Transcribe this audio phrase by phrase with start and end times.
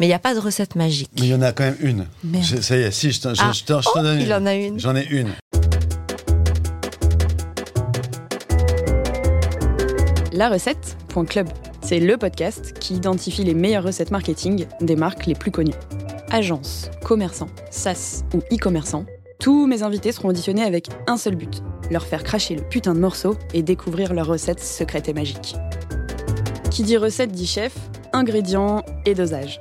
[0.00, 1.10] Mais il n'y a pas de recette magique.
[1.20, 2.06] Mais il y en a quand même une.
[2.24, 2.44] Merde.
[2.44, 3.52] Je- ça y est, si, je t'en Ah.
[3.94, 4.32] Oh, donne il une.
[4.32, 4.80] en a une.
[4.80, 5.28] J'en ai une.
[10.32, 11.48] La recette, point club.
[11.80, 15.74] C'est le podcast qui identifie les meilleures recettes marketing des marques les plus connues.
[16.32, 19.06] Agences, commerçants, SaaS ou e-commerçants,
[19.38, 22.98] tous mes invités seront auditionnés avec un seul but leur faire cracher le putain de
[22.98, 25.54] morceau et découvrir leurs recettes secrètes et magiques.
[26.72, 27.72] Qui dit recette dit chef,
[28.12, 29.60] ingrédients et dosage.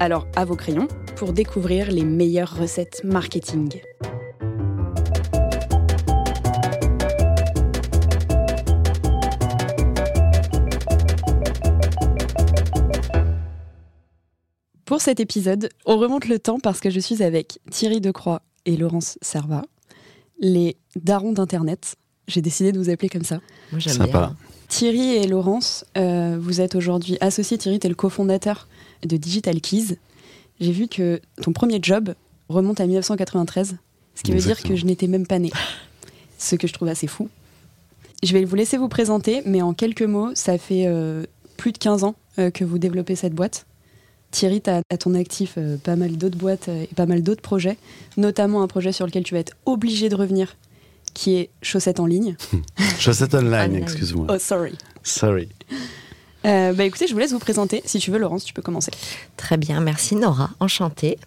[0.00, 3.80] Alors à vos crayons pour découvrir les meilleures recettes marketing.
[14.84, 18.76] Pour cet épisode, on remonte le temps parce que je suis avec Thierry Decroix et
[18.76, 19.62] Laurence Serva,
[20.40, 21.96] les darons d'Internet.
[22.26, 23.40] J'ai décidé de vous appeler comme ça.
[23.70, 24.06] Moi, j'aime Sympa.
[24.18, 24.36] bien.
[24.68, 27.58] Thierry et Laurence, euh, vous êtes aujourd'hui associés.
[27.58, 28.68] Thierry, tu es le cofondateur
[29.04, 29.96] de Digital Keys.
[30.60, 32.14] J'ai vu que ton premier job
[32.48, 33.76] remonte à 1993,
[34.14, 35.52] ce qui veut dire que je n'étais même pas née.
[36.36, 37.30] Ce que je trouve assez fou.
[38.22, 41.24] Je vais vous laisser vous présenter, mais en quelques mots, ça fait euh,
[41.56, 43.66] plus de 15 ans euh, que vous développez cette boîte.
[44.30, 47.22] Thierry, tu as à ton actif euh, pas mal d'autres boîtes euh, et pas mal
[47.22, 47.78] d'autres projets,
[48.16, 50.56] notamment un projet sur lequel tu vas être obligé de revenir,
[51.14, 52.36] qui est Chaussettes en ligne.
[52.98, 53.82] Chaussette online, Online.
[53.82, 54.26] excuse-moi.
[54.28, 54.74] Oh, sorry.
[55.04, 55.48] Sorry.
[56.44, 57.82] Euh, bah écoutez, je vous laisse vous présenter.
[57.84, 58.90] Si tu veux, Laurence, tu peux commencer.
[59.36, 61.18] Très bien, merci Nora, enchantée.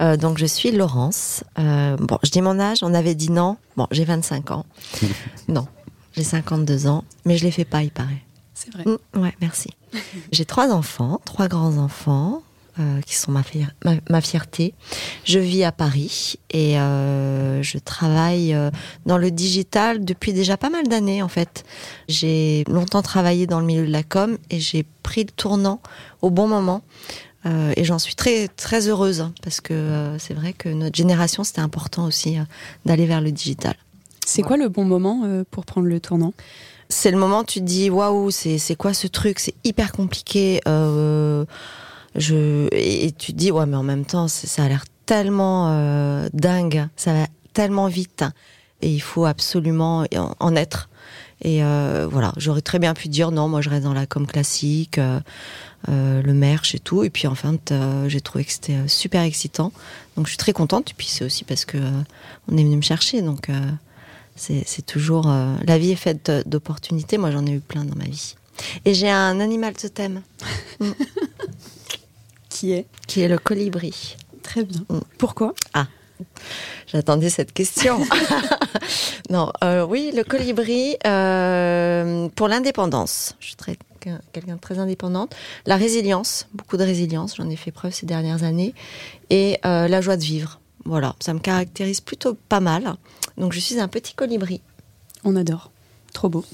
[0.00, 1.44] Euh, donc je suis Laurence.
[1.58, 3.56] Euh, bon, je dis mon âge, on avait dit non.
[3.76, 4.66] Bon, j'ai 25 ans.
[5.48, 5.66] non,
[6.12, 8.22] j'ai 52 ans, mais je les fais pas, il paraît.
[8.54, 8.84] C'est vrai.
[8.86, 9.70] Mm, ouais, merci.
[10.32, 12.42] J'ai trois enfants, trois grands-enfants,
[12.78, 14.74] euh, qui sont ma, fier- ma, ma fierté.
[15.24, 18.70] Je vis à Paris et euh, je travaille euh,
[19.06, 21.64] dans le digital depuis déjà pas mal d'années, en fait.
[22.08, 25.80] J'ai longtemps travaillé dans le milieu de la com et j'ai pris le tournant
[26.22, 26.82] au bon moment.
[27.46, 30.96] Euh, et j'en suis très très heureuse hein, parce que euh, c'est vrai que notre
[30.96, 32.42] génération c'était important aussi euh,
[32.86, 33.74] d'aller vers le digital.
[34.24, 36.32] C'est quoi le bon moment pour prendre le tournant?
[36.88, 39.38] C'est le moment où tu te dis waouh c'est c'est quoi ce truc?
[39.38, 40.62] C'est hyper compliqué
[42.14, 46.28] je et, tu te dis ouais mais en même temps ça a l'air tellement euh,
[46.32, 48.24] dingue ça va tellement vite
[48.82, 50.88] et il faut absolument en, en être
[51.42, 54.26] et euh, voilà j'aurais très bien pu dire non moi je reste dans la com
[54.26, 58.88] classique euh, le merch et tout et puis en fait euh, j'ai trouvé que c'était
[58.88, 59.72] super excitant
[60.16, 61.78] donc je suis très contente et puis c'est aussi parce que
[62.48, 63.48] on est venu me chercher donc
[64.36, 65.28] c'est toujours.
[65.28, 67.18] la vie est faite d'opportunités.
[67.18, 68.34] Moi, j'en ai eu plein dans ma vie.
[68.84, 70.22] Et j'ai un animal totem
[72.54, 74.16] Qui est qui est le colibri.
[74.44, 74.84] Très bien.
[74.88, 75.00] Mm.
[75.18, 75.54] Pourquoi?
[76.86, 77.98] J'attendais cette question.
[79.30, 83.34] non, euh, oui, le colibri euh, pour l'indépendance.
[83.40, 85.34] Je suis très quelqu'un de très indépendante.
[85.66, 87.36] La résilience, beaucoup de résilience.
[87.36, 88.74] J'en ai fait preuve ces dernières années.
[89.30, 90.60] Et euh, la joie de vivre.
[90.84, 92.94] Voilà, ça me caractérise plutôt pas mal.
[93.36, 94.60] Donc, je suis un petit colibri.
[95.24, 95.72] On adore.
[96.12, 96.44] Trop beau.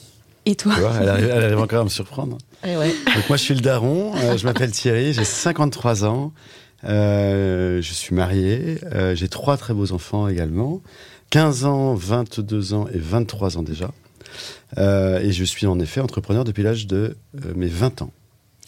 [0.47, 0.73] Et toi?
[0.75, 2.39] Tu vois, elle arrive, elle arrive encore à me surprendre.
[2.65, 2.89] Et ouais.
[3.15, 4.13] Donc moi, je suis le daron.
[4.17, 5.13] euh, je m'appelle Thierry.
[5.13, 6.33] J'ai 53 ans.
[6.85, 8.79] euh, je suis marié.
[8.95, 10.81] euh, j'ai trois très beaux enfants également.
[11.31, 13.91] 15 ans, 22 ans et 23 ans déjà.
[14.79, 18.11] Euh, et je suis en effet entrepreneur depuis l'âge de euh, mes 20 ans.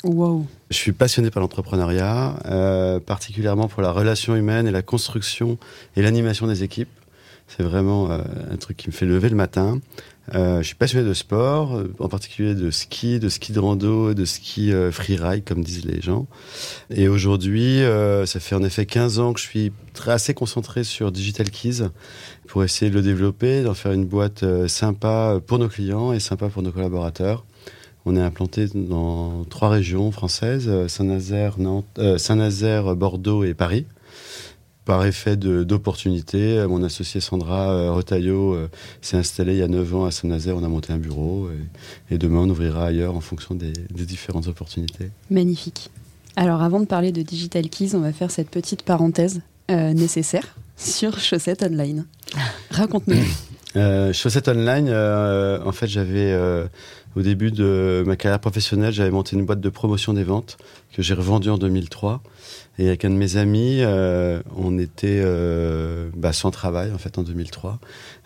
[0.05, 0.47] Wow.
[0.71, 5.59] Je suis passionné par l'entrepreneuriat, euh, particulièrement pour la relation humaine et la construction
[5.97, 6.89] et l'animation des équipes.
[7.47, 8.19] C'est vraiment euh,
[8.51, 9.79] un truc qui me fait lever le matin.
[10.35, 14.15] Euh, je suis passionné de sport, euh, en particulier de ski, de ski de rando,
[14.15, 16.27] de ski euh, freeride, comme disent les gens.
[16.91, 17.81] Et aujourd'hui,
[18.27, 21.89] ça fait en effet 15 ans que je suis très, assez concentré sur Digital Keys
[22.47, 26.49] pour essayer de le développer, d'en faire une boîte sympa pour nos clients et sympa
[26.49, 27.45] pour nos collaborateurs.
[28.05, 31.57] On est implanté dans trois régions françaises, Saint-Nazaire,
[32.17, 33.87] Saint-Nazaire, Bordeaux et Paris.
[34.85, 38.69] Par effet d'opportunité, euh, mon associé Sandra euh, Retailleau euh,
[39.01, 40.57] s'est installée il y a 9 ans à Saint-Nazaire.
[40.57, 44.05] On a monté un bureau et, et demain on ouvrira ailleurs en fonction des, des
[44.05, 45.11] différentes opportunités.
[45.31, 45.91] Magnifique.
[46.35, 50.57] Alors, avant de parler de Digital Keys, on va faire cette petite parenthèse euh, nécessaire
[50.77, 52.05] sur Chaussettes Online.
[52.71, 53.17] Raconte-nous.
[53.75, 54.91] Euh, Chaussette Online,
[55.65, 56.39] en fait, j'avais
[57.17, 60.57] au début de ma carrière professionnelle, j'avais monté une boîte de promotion des ventes
[60.95, 62.23] que j'ai revendue en 2003.
[62.79, 67.19] Et avec un de mes amis, euh, on était euh, bah, sans travail en fait
[67.19, 67.79] en 2003.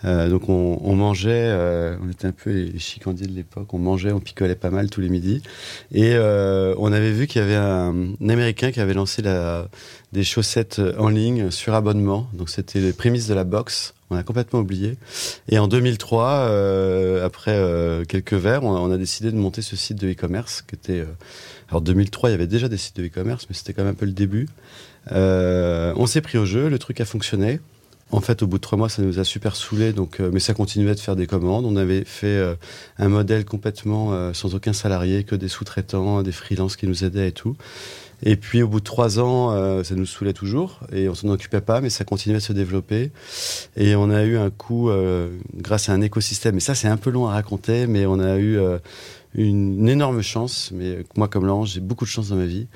[0.04, 1.52] Euh, donc on, mangeait,
[2.00, 3.74] on était un peu les chicandiers de l'époque.
[3.74, 5.42] On mangeait, on picolait pas mal tous les midis.
[5.92, 9.68] Et on avait vu qu'il y avait un, Américain qui avait lancé la,
[10.12, 12.28] des chaussettes en ligne sur abonnement.
[12.32, 14.96] Donc c'était les prémices de la boxe On a complètement oublié.
[15.48, 20.00] Et en 2003, euh, après euh, quelques verres, on, a décidé de monter ce site
[20.00, 21.00] de e-commerce qui était.
[21.00, 21.06] Euh,
[21.68, 23.96] alors 2003, il y avait déjà des sites de e-commerce, mais c'était quand même un
[23.96, 24.48] peu le début.
[25.10, 27.60] On s'est pris au jeu, le truc a fonctionné.
[28.12, 30.54] En fait, au bout de trois mois, ça nous a super saoulé, donc, mais ça
[30.54, 31.64] continuait de faire des commandes.
[31.64, 32.56] On avait fait
[32.98, 37.32] un modèle complètement sans aucun salarié, que des sous-traitants, des freelances qui nous aidaient et
[37.32, 37.56] tout.
[38.22, 41.28] Et puis, au bout de trois ans, euh, ça nous saoulait toujours et on s'en
[41.28, 43.10] occupait pas, mais ça continuait de se développer.
[43.76, 46.96] Et on a eu un coup, euh, grâce à un écosystème, et ça, c'est un
[46.96, 48.78] peu long à raconter, mais on a eu euh,
[49.34, 50.70] une, énorme chance.
[50.72, 52.68] Mais moi, comme Laurent, j'ai beaucoup de chance dans ma vie.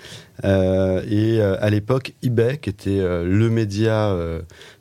[0.44, 4.16] Et à l'époque, eBay, qui était le média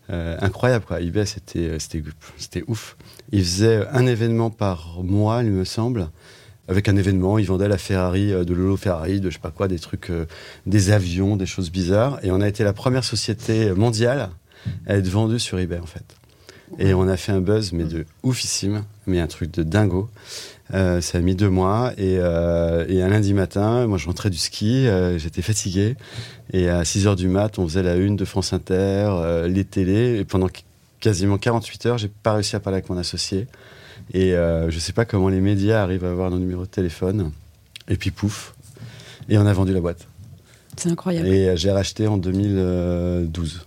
[0.09, 1.01] incroyable, quoi.
[1.01, 2.97] eBay, c'était ouf.
[3.31, 6.09] Il faisait un événement par mois, il me semble
[6.69, 7.38] avec un événement.
[7.38, 10.25] Ils vendaient la Ferrari de Lolo Ferrari, de je sais pas quoi, des trucs, euh,
[10.66, 12.19] des avions, des choses bizarres.
[12.24, 14.30] Et on a été la première société mondiale
[14.88, 16.16] à être vendue sur eBay en fait.
[16.77, 20.10] Et on a fait un buzz, mais de oufissime, mais un truc de dingo.
[20.74, 24.30] Euh, ça a mis deux mois et, euh, et, un lundi matin, moi je rentrais
[24.30, 25.95] du ski, euh, j'étais fatigué
[26.54, 29.65] et à 6 heures du mat, on faisait la une de France Inter, euh, les
[29.65, 30.48] télés et pendant
[31.00, 33.48] quasiment 48 heures, j'ai pas réussi à parler avec mon associé.
[34.13, 37.31] Et euh, je sais pas comment les médias arrivent à avoir nos numéros de téléphone.
[37.88, 38.53] Et puis pouf.
[39.29, 40.07] Et on a vendu la boîte.
[40.77, 41.27] C'est incroyable.
[41.27, 43.65] Et euh, j'ai racheté en 2012.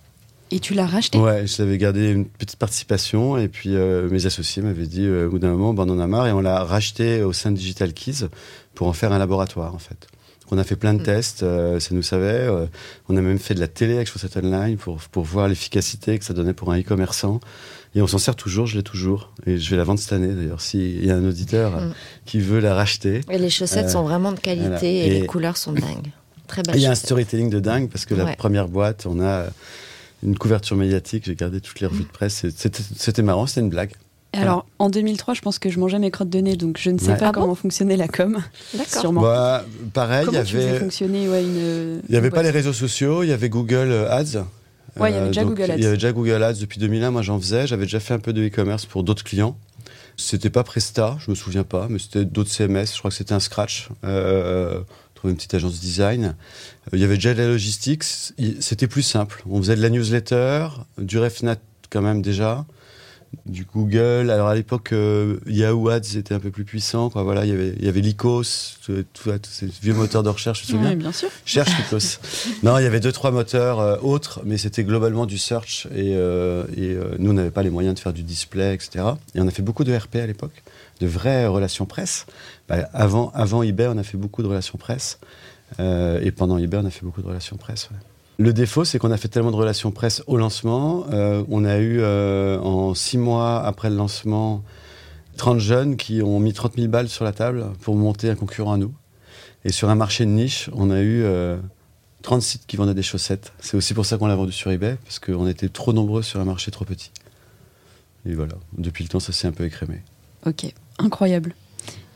[0.50, 4.62] Et tu l'as racheté Ouais, j'avais gardé une petite participation et puis euh, mes associés
[4.62, 6.62] m'avaient dit euh, au bout d'un moment, ben, on en a marre et on l'a
[6.62, 8.26] racheté au sein de Digital Keys
[8.74, 10.08] pour en faire un laboratoire en fait.
[10.52, 11.04] On a fait plein de mmh.
[11.04, 12.46] tests, euh, ça nous savait.
[13.08, 16.24] on a même fait de la télé avec Chaussette Online pour, pour voir l'efficacité que
[16.24, 17.40] ça donnait pour un e-commerçant.
[17.94, 19.32] Et on s'en sert toujours, je l'ai toujours.
[19.46, 21.94] Et je vais la vendre cette année d'ailleurs, s'il y a un auditeur mmh.
[22.26, 23.22] qui veut la racheter.
[23.30, 24.84] Et les chaussettes sont vraiment de qualité voilà.
[24.84, 26.10] et, et, les couleurs sont dingues.
[26.46, 26.76] Très belles.
[26.76, 28.22] Il y a un storytelling de dingue parce que ouais.
[28.22, 29.46] la première boîte, on a
[30.22, 32.44] une couverture médiatique, j'ai gardé toutes les revues de presse.
[32.96, 33.92] C'était marrant, c'était une blague.
[34.32, 36.98] Alors, en 2003, je pense que je mangeais mes crottes de nez, donc je ne
[36.98, 37.16] sais ouais.
[37.18, 38.42] pas ah comment bon fonctionnait la com.
[38.72, 39.00] D'accord.
[39.00, 39.20] Sûrement.
[39.20, 40.78] Bah, pareil, il y avait.
[40.78, 42.00] fonctionner ouais, une.
[42.08, 44.44] Il n'y avait pas les réseaux sociaux, il y avait Google Ads.
[44.98, 45.76] Ouais, il y avait déjà euh, Google Ads.
[45.76, 47.10] Il y avait déjà Google Ads depuis 2001.
[47.10, 47.66] Moi, j'en faisais.
[47.66, 49.56] J'avais déjà fait un peu de e-commerce pour d'autres clients.
[50.16, 52.86] C'était pas Presta, je me souviens pas, mais c'était d'autres CMS.
[52.92, 53.88] Je crois que c'était un Scratch.
[54.04, 54.80] Euh,
[55.14, 56.36] trouver une petite agence design.
[56.92, 58.04] Il y avait déjà de la logistique.
[58.04, 59.42] C'était plus simple.
[59.48, 60.68] On faisait de la newsletter,
[60.98, 61.56] du RefNat
[61.90, 62.64] quand même déjà,
[63.46, 64.30] du Google.
[64.30, 67.10] Alors à l'époque, euh, Yahoo Ads était un peu plus puissant.
[67.10, 67.22] Quoi.
[67.22, 68.42] Voilà, il y avait, il y avait Lycos,
[68.84, 69.04] tous
[69.42, 70.60] ces vieux moteurs de recherche.
[70.60, 71.28] Tu te souviens oui, bien sûr.
[71.44, 72.18] Cherche Lycos.
[72.62, 75.86] non, il y avait deux trois moteurs euh, autres, mais c'était globalement du search.
[75.94, 79.04] Et, euh, et nous, on n'avait pas les moyens de faire du display, etc.
[79.34, 80.62] Et on a fait beaucoup de RP à l'époque,
[81.00, 82.26] de vraies relations presse.
[82.68, 85.18] Bah, avant, avant eBay, on a fait beaucoup de relations presse.
[85.78, 87.88] Et pendant eBay, on a fait beaucoup de relations presse.
[87.90, 87.96] Ouais.
[88.42, 91.06] Le défaut, c'est qu'on a fait tellement de relations presse au lancement.
[91.12, 94.64] Euh, on a eu, euh, en six mois après le lancement,
[95.36, 98.72] 30 jeunes qui ont mis 30 000 balles sur la table pour monter un concurrent
[98.72, 98.92] à nous.
[99.64, 101.24] Et sur un marché de niche, on a eu
[102.22, 103.52] 30 sites qui vendaient des chaussettes.
[103.60, 106.40] C'est aussi pour ça qu'on l'a vendu sur eBay, parce qu'on était trop nombreux sur
[106.40, 107.12] un marché trop petit.
[108.26, 110.02] Et voilà, depuis le temps, ça s'est un peu écrémé.
[110.46, 110.66] Ok,
[110.98, 111.54] incroyable.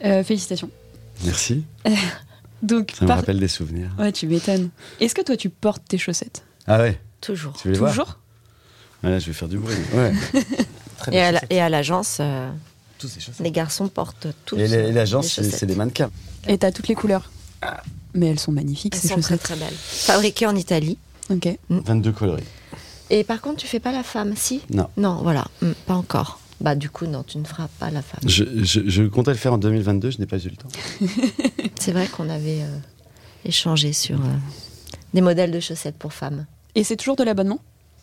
[0.05, 0.70] Euh, félicitations.
[1.25, 1.62] Merci.
[2.67, 3.91] Donc, ça me rappelle des souvenirs.
[3.99, 4.71] Ouais, tu m'étonnes.
[5.01, 6.45] Est-ce que toi, tu portes tes chaussettes?
[6.67, 7.01] Ah ouais?
[7.21, 7.55] Toujours.
[7.61, 8.19] Tu veux Toujours?
[9.05, 9.77] Ouais, Je vais faire du bruit.
[9.95, 10.13] Ouais.
[11.13, 12.51] et, à la, et, à l'agence, euh,
[13.41, 14.57] les garçons portent tous.
[14.57, 16.11] Et l'agence, c'est des mannequins.
[16.49, 17.31] Et t'as toutes les couleurs
[17.63, 17.83] ah.
[18.15, 19.43] Mais elles sont magnifiques, elles ces sont chaussettes.
[19.43, 19.77] très très belles.
[19.77, 20.99] Fabriquées en Italie.
[21.31, 21.49] Ok.
[21.69, 21.79] Mm.
[21.81, 22.45] 22 coloris.
[23.11, 24.63] Et par contre, tu fais pas la femme, si?
[24.70, 24.89] Non.
[24.96, 26.41] Non, voilà, mm, pas encore.
[26.60, 28.20] Bah du coup, non, tu ne feras pas la femme.
[28.27, 30.69] Je, je, je comptais le faire en 2022, je n'ai pas eu le temps.
[31.81, 32.79] C'est vrai qu'on avait euh,
[33.44, 34.29] échangé sur euh,
[35.13, 36.46] des modèles de chaussettes pour femmes.
[36.75, 37.60] Et c'est toujours de l'abonnement?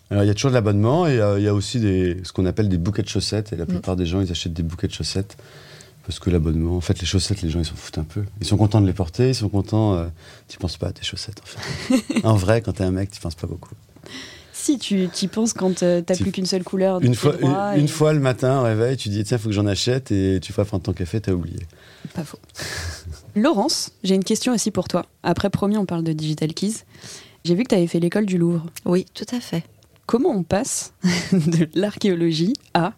[0.10, 2.31] Alors il y a toujours de l'abonnement et euh, il y a aussi des, ce
[2.33, 3.53] qu'on appelle des bouquets de chaussettes.
[3.53, 4.00] Et la plupart mmh.
[4.00, 5.38] des gens, ils achètent des bouquets de chaussettes
[6.05, 8.24] parce que l'abonnement, en fait, les chaussettes, les gens, ils s'en foutent un peu.
[8.41, 9.95] Ils sont contents de les porter, ils sont contents.
[9.95, 10.07] Euh,
[10.50, 12.24] tu penses pas à tes chaussettes, en fait.
[12.25, 13.74] en vrai, quand t'es un mec, tu penses pas beaucoup.
[14.63, 17.01] Si, tu y penses quand euh, t'as plus qu'une seule couleur.
[17.01, 17.82] Une fois, une, et...
[17.82, 20.53] une, fois le matin, au réveil, tu dis tiens, faut que j'en achète et tu
[20.53, 21.60] vas prendre ton café, t'as oublié.
[22.13, 22.39] Pas faux.
[23.36, 25.05] Laurence, j'ai une question aussi pour toi.
[25.22, 26.86] Après, promis, on parle de Digital Keys.
[27.43, 28.65] J'ai vu que tu avais fait l'école du Louvre.
[28.86, 29.65] Oui, tout à fait.
[30.05, 30.93] Comment on passe
[31.34, 32.93] de l'archéologie à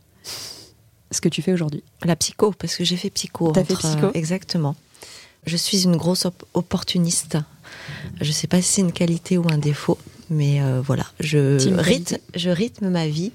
[1.10, 1.82] ce que tu fais aujourd'hui?
[2.04, 3.54] La psycho, parce que j'ai fait psycho.
[3.54, 4.76] T'as fait psycho euh, Exactement.
[5.48, 7.40] Je suis une grosse op opportuniste.
[8.22, 9.98] Je ne sais pas si c'est une qualité ou un défaut,
[10.30, 13.32] mais euh, voilà, je rythme, je rythme ma vie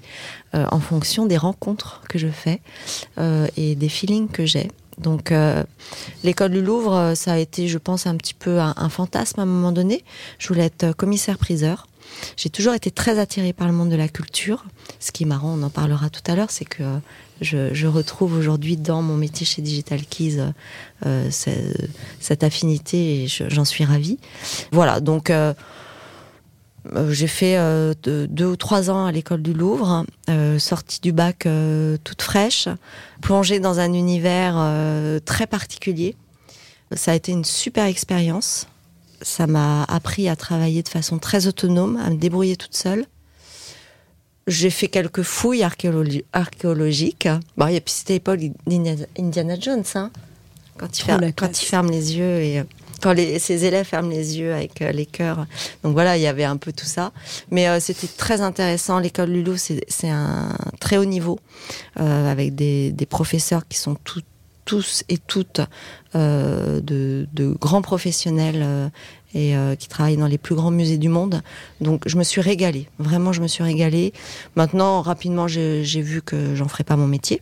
[0.55, 2.59] euh, en fonction des rencontres que je fais
[3.17, 4.69] euh, et des feelings que j'ai.
[4.97, 5.33] Donc,
[6.23, 9.43] l'école du Louvre, ça a été, je pense, un petit peu un, un, fantasme à
[9.43, 10.03] un moment donné.
[10.37, 11.87] Je voulais être commissaire-priseur.
[12.37, 14.63] J'ai toujours été très attirée par le monde de la culture.
[14.99, 16.83] Ce qui est marrant, on en parlera tout à l'heure, c'est que
[17.39, 20.37] je, je retrouve aujourd'hui dans mon métier chez Digital Keys
[21.31, 24.19] cette, affinité et je- j'en suis ravie.
[24.71, 25.31] Voilà, donc
[27.09, 31.11] j'ai fait euh, de- deux ou trois ans à l'école du Louvre, euh, sortie du
[31.11, 32.67] bac euh, toute fraîche,
[33.21, 36.15] plongée dans un univers euh, très particulier.
[36.93, 38.67] Ça a été une super expérience.
[39.21, 43.05] Ça m'a appris à travailler de façon très autonome, à me débrouiller toute seule.
[44.47, 47.27] J'ai fait quelques fouilles archéologi- archéologiques.
[47.57, 50.09] Bon, et puis c'était l'époque d'Indiana Indiana Jones, hein,
[50.77, 52.63] quand, il Trop ferme, quand il ferme les yeux et euh,
[53.01, 55.45] quand les, ses élèves ferment les yeux avec euh, les cœurs.
[55.83, 57.11] Donc voilà, il y avait un peu tout ça.
[57.49, 58.99] Mais euh, c'était très intéressant.
[58.99, 61.39] L'école Lulu, c'est un très haut niveau,
[61.99, 64.23] euh, avec des, des professeurs qui sont tous
[65.09, 65.59] et toutes
[66.15, 68.87] euh, de, de grands professionnels euh,
[69.33, 71.41] et euh, qui travaillent dans les plus grands musées du monde.
[71.81, 74.13] Donc je me suis régalée, vraiment je me suis régalée.
[74.55, 77.41] Maintenant, rapidement, j'ai vu que j'en ferais pas mon métier.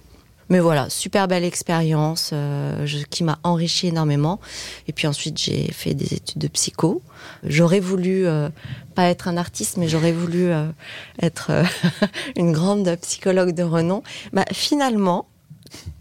[0.49, 4.39] Mais voilà, super belle expérience euh, qui m'a enrichi énormément.
[4.87, 7.03] Et puis ensuite, j'ai fait des études de psycho.
[7.43, 8.49] J'aurais voulu, euh,
[8.95, 10.67] pas être un artiste, mais j'aurais voulu euh,
[11.21, 11.51] être
[12.35, 14.01] une grande psychologue de renom.
[14.33, 15.27] Bah, finalement,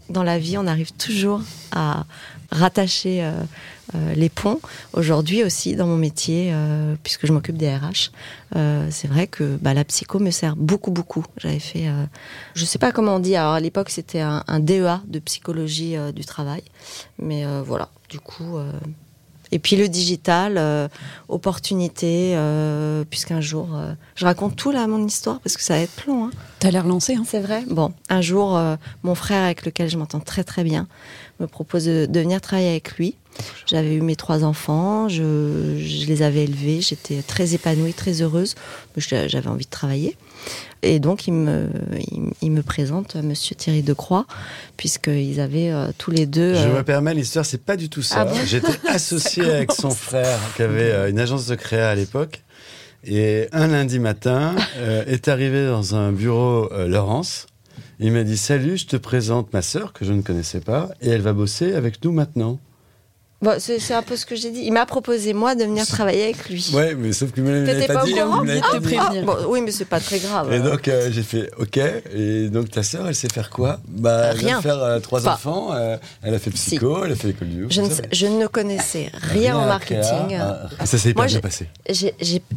[0.09, 1.41] dans la vie, on arrive toujours
[1.71, 2.05] à
[2.51, 3.31] rattacher euh,
[3.95, 4.59] euh, les ponts.
[4.93, 8.11] Aujourd'hui aussi, dans mon métier, euh, puisque je m'occupe des RH,
[8.89, 11.25] c'est vrai que bah, la psycho me sert beaucoup, beaucoup.
[11.37, 11.87] J'avais fait,
[12.55, 15.95] je sais pas comment on dit, alors à l'époque c'était un, un DEA de psychologie
[16.15, 16.63] du travail,
[17.19, 18.57] mais voilà, du coup.
[19.51, 20.87] Et puis le digital, euh,
[21.27, 25.81] opportunité, euh, puisqu'un jour, euh, je raconte tout là mon histoire parce que ça va
[25.81, 26.25] être long.
[26.25, 26.31] Hein.
[26.59, 27.63] T'as l'air lancé, hein C'est vrai.
[27.69, 30.87] Bon, un jour, euh, mon frère avec lequel je m'entends très très bien
[31.39, 33.15] me propose de, de venir travailler avec lui.
[33.65, 38.55] J'avais eu mes trois enfants, je, je les avais élevés, j'étais très épanouie, très heureuse,
[38.95, 40.17] mais j'avais envie de travailler.
[40.81, 41.69] Et donc, il me,
[42.11, 44.25] il, il me présente Monsieur Thierry Decroix,
[44.77, 46.55] puisqu'ils avaient euh, tous les deux.
[46.55, 48.21] Je euh, me permets, l'histoire, c'est pas du tout ça.
[48.21, 51.95] Ah bon J'étais associé avec son frère qui avait euh, une agence de créa à
[51.95, 52.41] l'époque.
[53.05, 57.47] Et un lundi matin, euh, est arrivé dans un bureau euh, Laurence.
[57.99, 61.09] Il m'a dit Salut, je te présente ma sœur que je ne connaissais pas et
[61.09, 62.59] elle va bosser avec nous maintenant.
[63.41, 64.61] Bon, c'est un peu ce que j'ai dit.
[64.63, 66.71] Il m'a proposé, moi, de venir travailler avec lui.
[66.73, 68.13] Ouais, mais sauf que me T'étais pas pas au dit.
[68.13, 69.23] courant vous me l'avez Ah, prévenir.
[69.25, 70.51] Bon, oui, mais c'est pas très grave.
[70.53, 71.77] Et donc euh, j'ai fait OK.
[72.13, 73.79] Et donc ta sœur, elle sait faire quoi?
[73.87, 74.61] Bah elle vient Rien.
[74.61, 75.33] faire euh, trois Pas.
[75.33, 75.69] enfants.
[75.73, 77.81] euh, elle a fait psycho, elle a fait l'école du je,
[78.11, 80.27] je ne connaissais rien en à marketing.
[80.27, 80.69] créa.
[80.79, 81.69] Ah, ça s'est hyper Moi, bien j'ai- passé.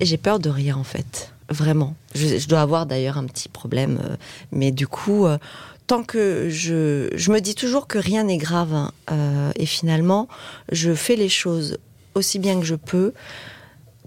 [0.03, 1.95] J'ai- peur de rien en fait, vraiment.
[2.15, 4.15] Je, je dois avoir d'ailleurs un petit problème, euh,
[4.53, 5.39] mais du coup, euh,
[5.87, 10.29] tant que je, je me dis toujours que rien n'est grave, hein, euh, et finalement,
[10.71, 11.79] je fais les choses
[12.15, 13.12] aussi bien que je peux.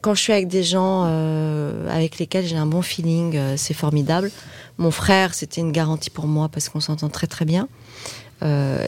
[0.02, 3.74] Quand je suis avec des gens euh, avec lesquels j'ai un bon feeling, euh, c'est
[3.74, 4.32] formidable.
[4.78, 7.68] Mon frère, c'était une garantie pour moi parce qu'on s'entend très très bien.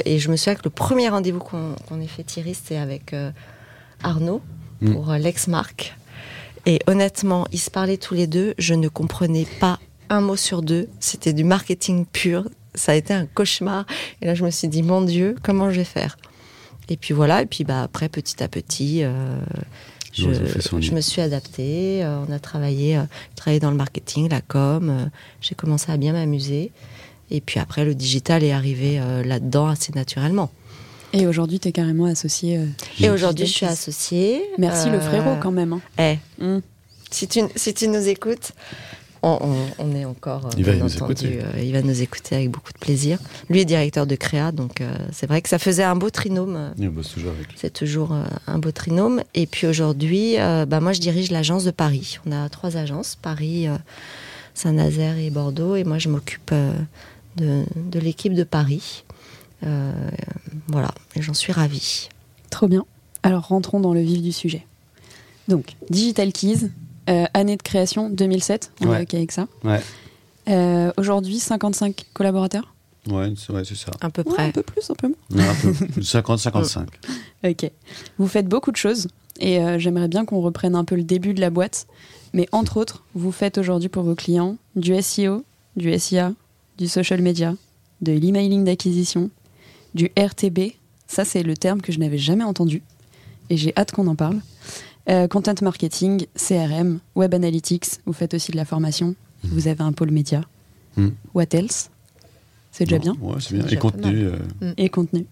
[0.06, 3.15] Et je me souviens que le premier rendez-vous qu'on qu'on ait fait Thierry, c'était avec
[4.03, 4.44] Arnaud
[4.82, 4.94] Mm.
[4.94, 5.96] pour l'ex-marque.
[6.65, 8.53] Et honnêtement, ils se parlaient tous les deux.
[8.58, 9.79] Je ne comprenais pas
[10.10, 10.89] un mot sur deux.
[11.00, 12.46] C'était du marketing pur.
[12.77, 13.86] Ça a été un cauchemar.
[14.22, 16.17] Et là, je me suis dit, mon Dieu, comment je vais faire?
[16.89, 17.41] Et puis voilà.
[17.41, 19.38] Et puis bah, après, petit à petit, euh,
[20.13, 22.03] je, me suis adaptée.
[22.03, 23.03] Euh, on a travaillé, euh,
[23.36, 24.89] travaillé dans le marketing, la com.
[24.89, 25.05] Euh,
[25.41, 26.72] J'ai commencé à bien m'amuser.
[27.29, 30.50] Et puis après, le digital est arrivé euh, là-dedans assez naturellement.
[31.13, 32.57] Et aujourd'hui, t'es carrément associé.
[32.57, 32.65] euh,
[33.01, 34.43] Et aujourd'hui, je suis associée.
[34.57, 35.74] Merci le frérot quand même.
[35.74, 35.81] hein.
[36.00, 36.60] Eh, Mm.
[37.12, 38.51] si tu, si tu nous écoutes,
[39.27, 40.46] on, on- on est encore.
[40.48, 41.39] euh, Il va bien nous entendu, écouter.
[41.43, 43.19] euh, il va nous écouter avec beaucoup de plaisir.
[43.50, 46.74] Lui est directeur de créa, donc euh, c'est vrai que ça faisait un beau trinôme.
[46.77, 47.55] Il bosse toujours avec lui.
[47.60, 49.22] C'est toujours euh, un beau trinôme.
[49.36, 52.19] Et puis aujourd'hui, euh, bah, moi, je dirige l'agence de Paris.
[52.25, 53.75] On a trois agences Paris, euh,
[54.53, 55.75] Saint-Nazaire et Bordeaux.
[55.75, 56.72] Et moi, je m'occupe euh,
[57.36, 59.03] de, de l'équipe de Paris.
[59.65, 59.91] Euh,
[60.67, 62.10] voilà, et j'en suis ravie.
[62.50, 62.86] Trop bien.
[63.24, 64.65] Alors rentrons dans le vif du sujet.
[65.48, 66.69] Donc, Digital Keys,
[67.09, 68.99] euh, année de création 2007, on Ouais.
[68.99, 69.47] est OK avec ça.
[69.63, 69.81] Ouais,
[70.49, 72.73] Euh, Aujourd'hui, 55 collaborateurs
[73.09, 73.91] ouais, c'est ouais, c'est ça.
[74.01, 74.43] À peu Ouais, près.
[74.47, 75.17] Un peu plus, un peu moins.
[75.31, 76.01] Non, un peu.
[76.01, 76.87] 50-55.
[77.47, 77.69] Ok.
[78.17, 79.07] Vous faites beaucoup de choses
[79.39, 81.85] et euh, j'aimerais bien qu'on reprenne un peu le début de la boîte.
[82.33, 85.43] Mais entre autres, vous faites aujourd'hui pour vos clients du SEO,
[85.75, 86.33] du SIA,
[86.79, 87.53] du social media,
[88.01, 89.29] de l'emailing d'acquisition,
[89.93, 90.73] du RTB.
[91.07, 92.81] Ça, c'est le terme que je n'avais jamais entendu
[93.51, 94.39] et j'ai hâte qu'on en parle.
[95.09, 97.85] Euh, content marketing, CRM, web analytics.
[98.05, 99.15] Vous faites aussi de la formation.
[99.43, 100.41] Vous avez un pôle média.
[100.97, 101.09] Hmm.
[101.33, 101.89] What else?
[102.71, 103.15] C'est déjà bien.
[103.21, 103.61] Ouais, c'est bien.
[103.63, 104.25] C'est Et déjà pas contenu.
[104.61, 105.25] euh, Et contenu.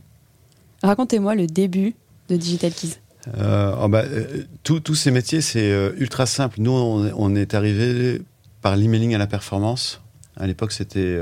[0.81, 1.93] Racontez-moi le début
[2.29, 2.95] de Digital Keys.
[3.37, 6.61] euh, oh bah, euh, Tous ces métiers, c'est euh, ultra simple.
[6.61, 8.21] Nous, on, on est arrivé
[8.61, 10.01] par l'emailing à la performance.
[10.37, 11.17] À l'époque, c'était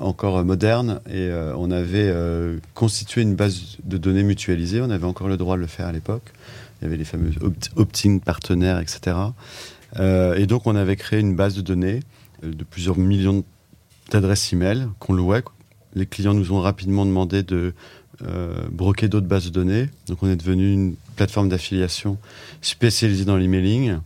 [0.00, 2.14] encore moderne et on avait
[2.74, 4.80] constitué une base de données mutualisée.
[4.80, 6.22] On avait encore le droit de le faire à l'époque.
[6.82, 7.30] Il y avait les fameux
[7.76, 9.16] opt-in partenaires, etc.
[9.98, 12.00] et donc, on avait créé une base de données
[12.42, 13.44] de plusieurs millions
[14.10, 15.42] d'adresses email qu'on louait.
[15.94, 17.74] Les clients nous ont rapidement demandé de
[18.26, 19.88] euh, broquer d'autres bases de données.
[20.08, 22.18] Donc on est devenu une plateforme d'affiliation
[22.60, 23.98] spécialisée dans l'emailing.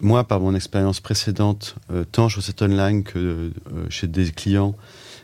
[0.00, 3.50] Moi, par mon expérience précédente, euh, tant chez cette online que euh,
[3.88, 4.76] chez des clients,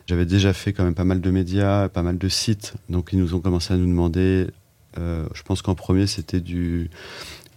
[0.07, 2.75] j'avais déjà fait quand même pas mal de médias, pas mal de sites.
[2.89, 4.49] Donc ils nous ont commencé à nous demander,
[4.97, 6.91] je pense qu'en premier c'était du,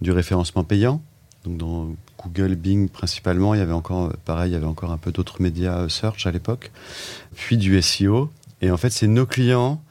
[0.05, 1.01] référencement payant.
[1.45, 1.89] Donc dans
[2.23, 5.41] Google, Bing principalement, il y avait encore, pareil, il y avait encore un peu d'autres
[5.41, 6.71] médias search à l'époque.
[7.35, 8.29] Puis du SEO.
[8.61, 9.81] Et en fait, c'est nos clients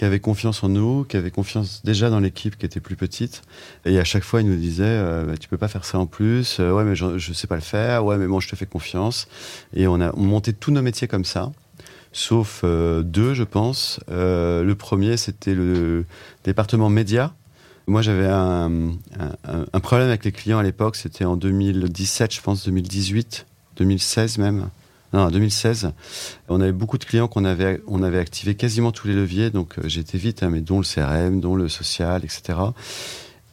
[0.00, 3.42] qui avait confiance en nous, qui avait confiance déjà dans l'équipe qui était plus petite.
[3.84, 6.06] Et à chaque fois, il nous disait euh, bah, Tu peux pas faire ça en
[6.06, 6.58] plus.
[6.58, 8.04] Euh, ouais, mais je, je sais pas le faire.
[8.06, 9.28] Ouais, mais moi, je te fais confiance.
[9.74, 11.52] Et on a monté tous nos métiers comme ça
[12.12, 14.00] sauf euh, deux, je pense.
[14.08, 16.04] le premier, c'était le
[16.44, 17.34] département média.
[17.86, 18.70] Moi, j'avais un,
[19.82, 20.96] problème avec les clients à l'époque.
[20.96, 24.70] C'était en 2017, je pense, 2018, 2016 même.
[25.12, 25.92] Non, en 2016,
[26.48, 29.76] on avait beaucoup de clients qu'on avait, on avait activé quasiment tous les leviers, donc
[29.78, 32.58] euh, j'étais vite, hein, mais dont le CRM, dont le social, etc.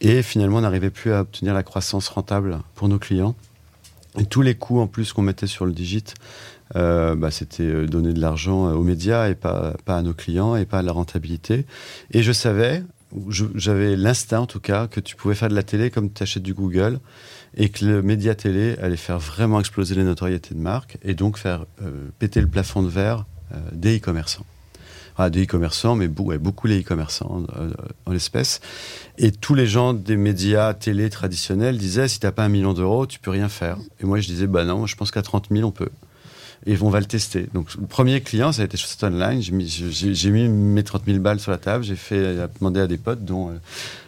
[0.00, 3.34] Et finalement, on n'arrivait plus à obtenir la croissance rentable pour nos clients.
[4.24, 6.14] Tous les coûts en plus qu'on mettait sur le digit,
[6.76, 10.66] euh, bah, c'était euh, donner de l'argent aux médias et pas, à nos clients et
[10.66, 11.66] pas à la rentabilité.
[12.12, 12.82] Et je savais,
[13.54, 16.42] j'avais l'instinct en tout cas, que tu pouvais faire de la télé comme tu achètes
[16.42, 17.00] du Google
[17.56, 21.38] et que le média télé allait faire vraiment exploser les notoriétés de marque et donc
[21.38, 24.46] faire euh, péter le plafond de verre euh, des e-commerçants.
[25.30, 27.70] Des e-commerçants, mais beaucoup les e-commerçants euh,
[28.06, 28.60] en l'espèce.
[29.18, 32.72] Et tous les gens des médias télé traditionnels disaient si tu n'as pas un million
[32.72, 33.78] d'euros, tu peux rien faire.
[34.00, 35.88] Et moi, je disais bah non, je pense qu'à 30 000, on peut
[36.66, 37.48] et on va le tester.
[37.54, 39.40] Donc, le premier client, ça a été Chaussette Online.
[39.40, 41.84] J'ai mis, mes 30 000 balles sur la table.
[41.84, 43.52] J'ai fait demander à des potes, dont euh,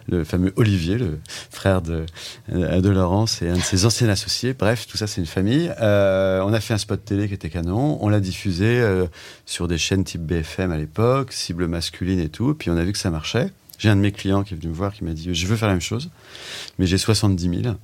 [0.08, 1.18] le fameux Olivier, le
[1.50, 2.04] frère de,
[2.52, 4.54] euh, de Laurence et un de ses anciens associés.
[4.54, 5.72] Bref, tout ça, c'est une famille.
[5.80, 7.98] Euh, on a fait un spot télé qui était canon.
[8.00, 8.84] On l'a diffusé
[9.46, 12.54] sur des chaînes type BFM à l'époque, cible masculine et tout.
[12.54, 13.50] Puis on a vu que ça marchait.
[13.78, 15.56] J'ai un de mes clients qui est venu me voir qui m'a dit Je veux
[15.56, 16.10] faire la même chose,
[16.78, 17.74] mais j'ai 70 000.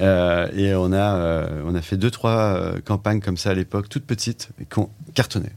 [0.00, 3.54] Euh, et on a, euh, on a fait deux, trois euh, campagnes comme ça à
[3.54, 5.48] l'époque, toutes petites, et qui ont cartonné.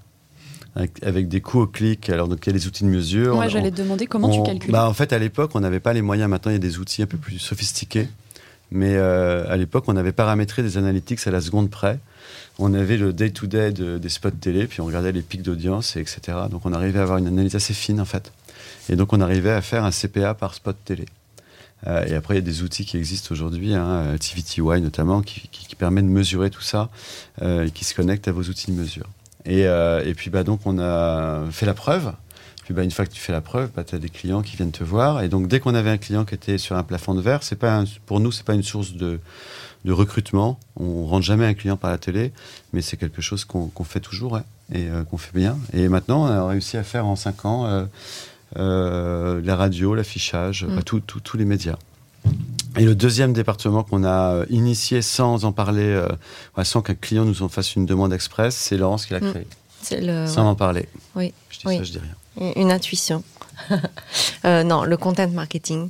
[1.02, 3.36] Avec, des coûts au clic, alors donc il y a des outils de mesure.
[3.36, 4.74] Moi, j'allais te demander comment tu calcules.
[4.74, 6.30] Bah, en fait, à l'époque, on n'avait pas les moyens.
[6.30, 8.10] Maintenant, il y a des outils un peu plus sophistiqués.
[8.72, 11.98] Mais à l'époque, on avait paramétré des analytics à la seconde près.
[12.60, 16.20] On avait le day-to-day des spots télé, puis on regardait les pics d'audience, etc.
[16.52, 18.34] Donc on arrivait à avoir une analyse assez fine, en fait.
[18.90, 21.06] Et donc on arrivait à faire un CPA par spot télé.
[21.88, 25.50] Euh, et après, il y a des outils qui existent aujourd'hui, hein, TVTY notamment, qui,
[25.78, 26.90] permet de mesurer tout ça
[27.42, 29.08] euh, qui se connectent à vos outils de mesure.
[29.44, 32.14] Et, euh, puis, bah, donc, on a fait la preuve.
[32.64, 34.56] Puis, bah, une fois que tu fais la preuve, bah, tu as des clients qui
[34.56, 35.22] viennent te voir.
[35.22, 37.84] Et donc, dès qu'on avait un client qui était sur un plafond de verre, pas
[38.06, 39.20] pour nous, c'est pas une source de,
[39.86, 40.60] recrutement.
[40.78, 42.32] On rentre jamais un client par la télé,
[42.72, 44.40] mais c'est quelque chose qu'on fait toujours
[44.74, 45.60] et qu'on fait bien.
[45.74, 47.86] Et maintenant, on a réussi à faire en 5 ans euh,
[48.56, 50.82] la radio, l'affichage, mm.
[50.84, 51.78] tous les médias.
[52.78, 56.08] Et le deuxième département qu'on a euh, initié sans en parler, euh,
[56.64, 59.32] sans qu'un client nous en fasse une demande express, c'est Laurence qui l'a mm.
[59.32, 59.48] créé.
[59.92, 60.90] Le, sans en parler.
[61.16, 61.34] Oui.
[61.50, 62.52] Je dis ça, je dis rien.
[62.56, 63.24] Une intuition.
[64.44, 65.90] non, le content marketing.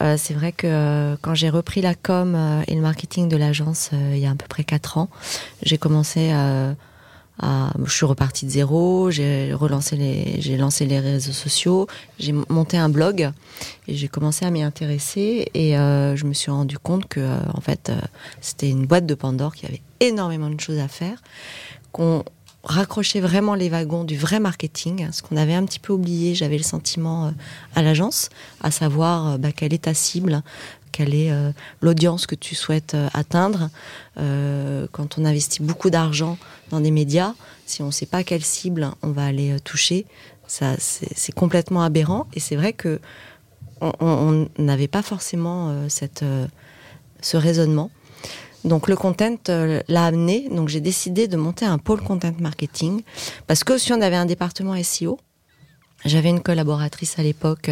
[0.00, 4.26] c'est vrai que quand j'ai repris la com et le marketing de l'agence il y
[4.26, 5.10] a à peu près 4 ans,
[5.62, 6.74] j'ai commencé à
[7.42, 11.86] je suis repartie de zéro, j'ai relancé les, j'ai lancé les réseaux sociaux,
[12.18, 13.30] j'ai monté un blog
[13.88, 17.38] et j'ai commencé à m'y intéresser et euh, je me suis rendu compte que euh,
[17.54, 17.98] en fait euh,
[18.40, 21.22] c'était une boîte de Pandore qui avait énormément de choses à faire,
[21.92, 22.24] qu'on
[22.64, 26.56] raccrochait vraiment les wagons du vrai marketing, ce qu'on avait un petit peu oublié, j'avais
[26.56, 27.32] le sentiment
[27.76, 28.28] à l'agence,
[28.60, 30.42] à savoir bah, quelle est ta cible,
[30.92, 31.32] quelle est
[31.80, 33.70] l'audience que tu souhaites atteindre.
[34.16, 36.38] quand on investit beaucoup d'argent
[36.70, 37.34] dans des médias,
[37.66, 40.06] si on ne sait pas quelle cible on va aller euh, toucher,
[40.46, 42.28] ça c'est complètement aberrant.
[42.32, 43.00] Et c'est vrai que
[43.80, 46.46] on n'avait pas forcément euh, cette, euh,
[47.20, 47.90] ce raisonnement.
[48.64, 50.48] Donc le content l'a amené.
[50.50, 53.02] Donc j'ai décidé de monter un pôle content marketing
[53.46, 55.18] parce que si on avait un département SEO,
[56.06, 57.70] j'avais une collaboratrice à l'époque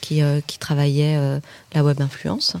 [0.00, 1.40] qui, qui travaillait
[1.74, 2.56] la web influence.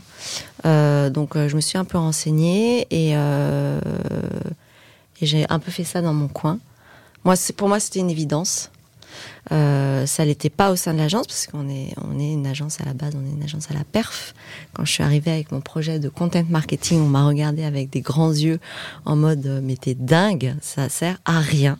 [0.64, 3.14] donc je me suis un peu renseignée et
[5.22, 6.58] j'ai un peu fait ça dans mon coin.
[7.24, 8.70] Moi, pour moi, c'était une évidence.
[9.50, 12.80] Euh, ça l'était pas au sein de l'agence parce qu'on est on est une agence
[12.80, 14.34] à la base, on est une agence à la perf.
[14.74, 18.00] Quand je suis arrivée avec mon projet de content marketing, on m'a regardé avec des
[18.02, 18.60] grands yeux
[19.04, 21.78] en mode mais t'es dingue, ça sert à rien.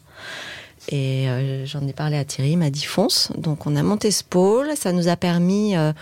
[0.88, 3.30] Et euh, j'en ai parlé à Thierry, il m'a dit fonce.
[3.36, 5.92] Donc on a monté ce pôle, ça nous a permis, euh,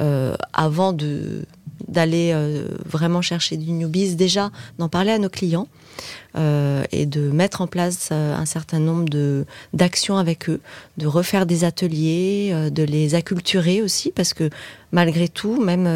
[0.00, 1.44] euh, avant de
[1.88, 2.32] d'aller
[2.86, 5.66] vraiment chercher du newbies, déjà d'en parler à nos clients
[6.36, 10.60] et de mettre en place un certain nombre d'actions avec eux,
[10.96, 14.48] de refaire des ateliers, de les acculturer aussi, parce que
[14.90, 15.86] malgré tout, même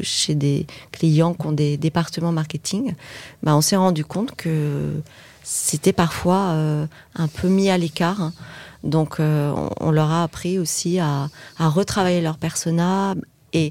[0.00, 2.94] chez des clients qui ont des départements marketing,
[3.44, 5.00] bah, on s'est rendu compte que
[5.42, 8.32] c'était parfois euh, un peu mis à l'écart.
[8.84, 11.28] Donc, euh, on, leur a appris aussi à,
[11.58, 13.14] retravailler leur persona.
[13.52, 13.70] Et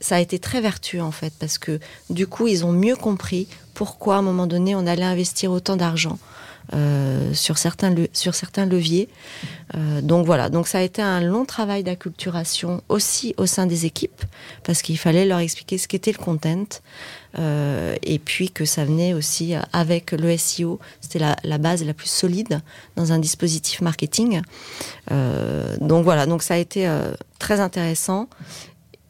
[0.00, 3.48] ça a été très vertueux, en fait, parce que du coup, ils ont mieux compris
[3.72, 6.18] pourquoi, à un moment donné, on allait investir autant d'argent
[6.74, 9.08] euh, sur, certains sur certains leviers.
[10.02, 14.22] Donc voilà, donc ça a été un long travail d'acculturation aussi au sein des équipes,
[14.62, 16.80] parce qu'il fallait leur expliquer ce qu'était le content,
[17.38, 20.78] euh, et puis que ça venait aussi avec le SEO.
[21.00, 22.60] C'était la, la base la plus solide
[22.96, 24.42] dans un dispositif marketing.
[25.10, 28.28] Euh, donc voilà, donc ça a été euh, très intéressant.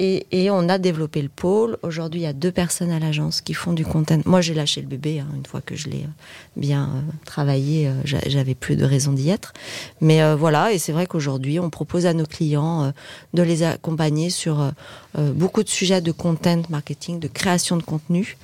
[0.01, 1.79] Et, et on a développé le pôle.
[1.83, 4.19] Aujourd'hui, il y a deux personnes à l'agence qui font du content.
[4.25, 6.09] Moi, j'ai lâché le bébé hein, une fois que je l'ai euh,
[6.57, 7.87] bien euh, travaillé.
[7.87, 9.53] euh, j'a- J'avais plus de raison d'y être.
[10.01, 12.93] Mais voilà, et c'est vrai qu'aujourd'hui, on propose à nos clients
[13.35, 14.73] de les accompagner sur
[15.17, 18.37] beaucoup de sujets de content marketing, de création de contenu.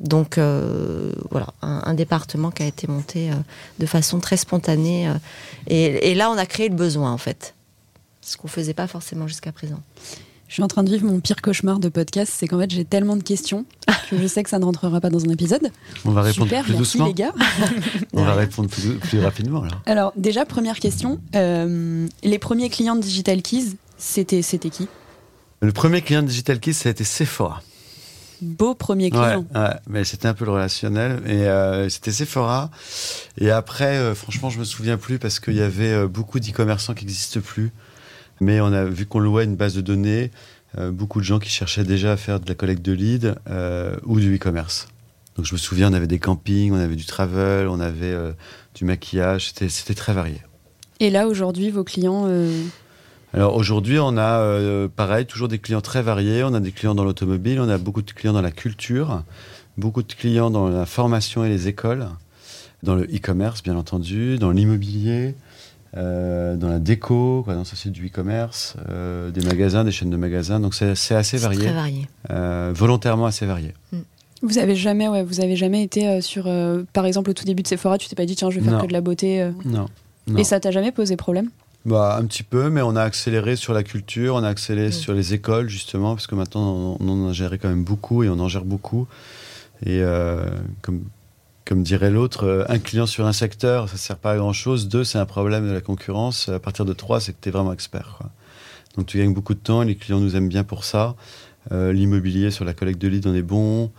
[0.00, 0.38] Donc
[1.30, 3.30] voilà, un, département qui a été monté
[3.78, 5.12] de façon très spontanée.
[5.68, 7.54] et, et là, on a créé le besoin en fait,
[8.22, 9.80] ce qu'on faisait pas forcément jusqu'à présent.
[10.48, 12.84] Je suis en train de vivre mon pire cauchemar de podcast, c'est qu'en fait j'ai
[12.84, 13.64] tellement de questions
[14.10, 15.70] que je sais que ça ne rentrera pas dans un épisode.
[16.04, 17.06] On va répondre Super, plus merci doucement.
[17.06, 17.32] les gars.
[18.12, 19.80] On va répondre plus, plus rapidement alors.
[19.86, 24.86] Alors déjà première question, euh, les premiers clients de Digital Keys, c'était c'était qui?
[25.60, 27.62] Le premier client de Digital Kiss, ça a été Sephora.
[28.42, 29.46] Beau premier client.
[29.54, 31.22] ouais, mais c'était un peu le relationnel.
[31.26, 32.70] Et euh, c'était Sephora.
[33.38, 36.92] Et après, euh, franchement, je me souviens plus parce qu'il y avait euh, beaucoup d'e-commerçants
[36.92, 37.72] qui n'existent plus.
[38.40, 40.30] Mais on a vu qu'on louait une base de données,
[40.78, 43.96] euh, beaucoup de gens qui cherchaient déjà à faire de la collecte de leads euh,
[44.04, 44.88] ou du e-commerce.
[45.36, 48.32] Donc je me souviens, on avait des campings, on avait du travel, on avait euh,
[48.74, 49.52] du maquillage.
[49.52, 50.40] C'était très varié.
[51.00, 52.28] Et là aujourd'hui vos clients,
[53.32, 56.44] Alors aujourd'hui, on a pareil, toujours des clients très variés.
[56.44, 59.22] On a des clients dans l'automobile, on a beaucoup de clients dans la culture,
[59.76, 62.06] beaucoup de clients dans la formation et les écoles,
[62.84, 65.34] dans le e-commerce bien entendu, dans l'immobilier,
[65.96, 70.10] euh, dans la déco, quoi, dans ça c'est du e-commerce, euh, des magasins, des chaînes
[70.10, 70.60] de magasins.
[70.60, 72.08] Donc c'est assez varié, très varié.
[72.30, 73.72] euh, volontairement assez varié.
[74.42, 77.44] vous avez jamais ouais, vous avez jamais été euh, sur euh, par exemple au tout
[77.44, 78.80] début de Sephora, tu t'es pas dit tiens je vais faire Non.
[78.82, 79.86] que de la beauté euh, Non.
[80.26, 80.36] non.
[80.38, 81.50] et ça t'a jamais posé problème?
[81.86, 84.92] Bah, un petit peu, mais on a accéléré sur la culture, on a accéléré Mm.
[84.92, 88.22] sur les écoles, justement, parce que maintenant, on, on en a géré quand même beaucoup
[88.22, 89.06] et on en gère beaucoup.
[89.84, 90.46] Et euh,
[90.80, 91.02] comme,
[91.64, 94.88] comme dirait l'autre, euh, un client sur un secteur, ça sert pas à grand-chose.
[94.88, 96.48] Deux, c'est un problème de la concurrence.
[96.48, 98.16] À partir de trois, c'est que tu es vraiment expert.
[98.18, 98.30] quoi.
[98.96, 101.16] Donc tu gagnes beaucoup de temps, les clients nous aiment bien pour ça.
[101.72, 103.90] Euh, L'immobilier sur la collecte de leads, on est bon,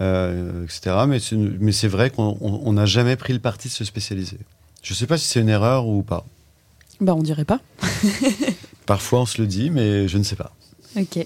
[0.00, 0.96] euh, etc.
[1.06, 4.38] Mais c'est vrai qu'on on- on n'a jamais pris le parti de se spécialiser.
[4.82, 6.26] Je sais pas si c'est une erreur ou pas.
[7.00, 7.60] Bah on dirait pas.
[8.86, 10.52] Parfois, on se le dit, mais je ne sais pas.
[10.96, 11.24] Ok.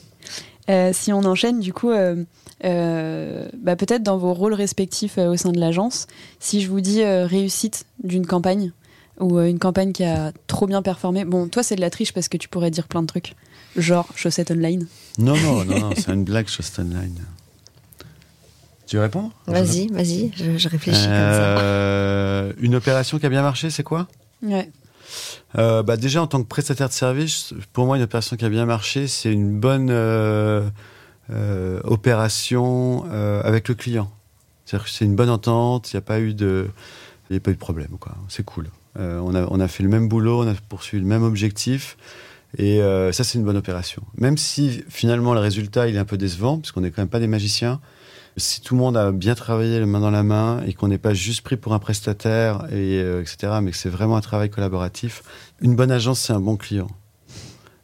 [0.68, 2.24] Euh, si on enchaîne, du coup, euh, euh,
[2.62, 6.06] bah, peut-être dans vos rôles respectifs euh, au sein de l'agence,
[6.40, 8.72] si je vous dis euh, réussite d'une campagne
[9.20, 12.12] ou euh, une campagne qui a trop bien performé, bon, toi c'est de la triche
[12.12, 13.34] parce que tu pourrais dire plein de trucs,
[13.76, 14.86] genre chaussettes online.
[15.18, 17.14] Non, non, non, non c'est une blague, Just Online.
[18.86, 19.32] Tu réponds?
[19.46, 21.58] Vas-y, vas-y, je, je réfléchis comme ça.
[21.58, 24.06] Euh, Une opération qui a bien marché, c'est quoi?
[24.42, 24.70] Ouais.
[25.58, 28.48] Euh, bah déjà, en tant que prestataire de service, pour moi, une opération qui a
[28.48, 30.68] bien marché, c'est une bonne euh,
[31.30, 34.10] euh, opération euh, avec le client.
[34.64, 36.68] C'est une bonne entente, il n'y a pas eu de,
[37.32, 37.88] a pas eu de problème.
[38.28, 38.68] C'est cool.
[38.98, 41.96] Euh, on, a, on a fait le même boulot, on a poursuivi le même objectif,
[42.58, 42.80] et
[43.12, 44.02] ça, c'est une bonne opération.
[44.16, 47.08] Même si finalement le résultat il est un peu décevant, parce qu'on n'est quand même
[47.08, 47.80] pas des magiciens.
[48.38, 50.98] Si tout le monde a bien travaillé les mains dans la main et qu'on n'est
[50.98, 55.22] pas juste pris pour un prestataire, et, etc., mais que c'est vraiment un travail collaboratif,
[55.60, 56.88] une bonne agence, c'est un bon client.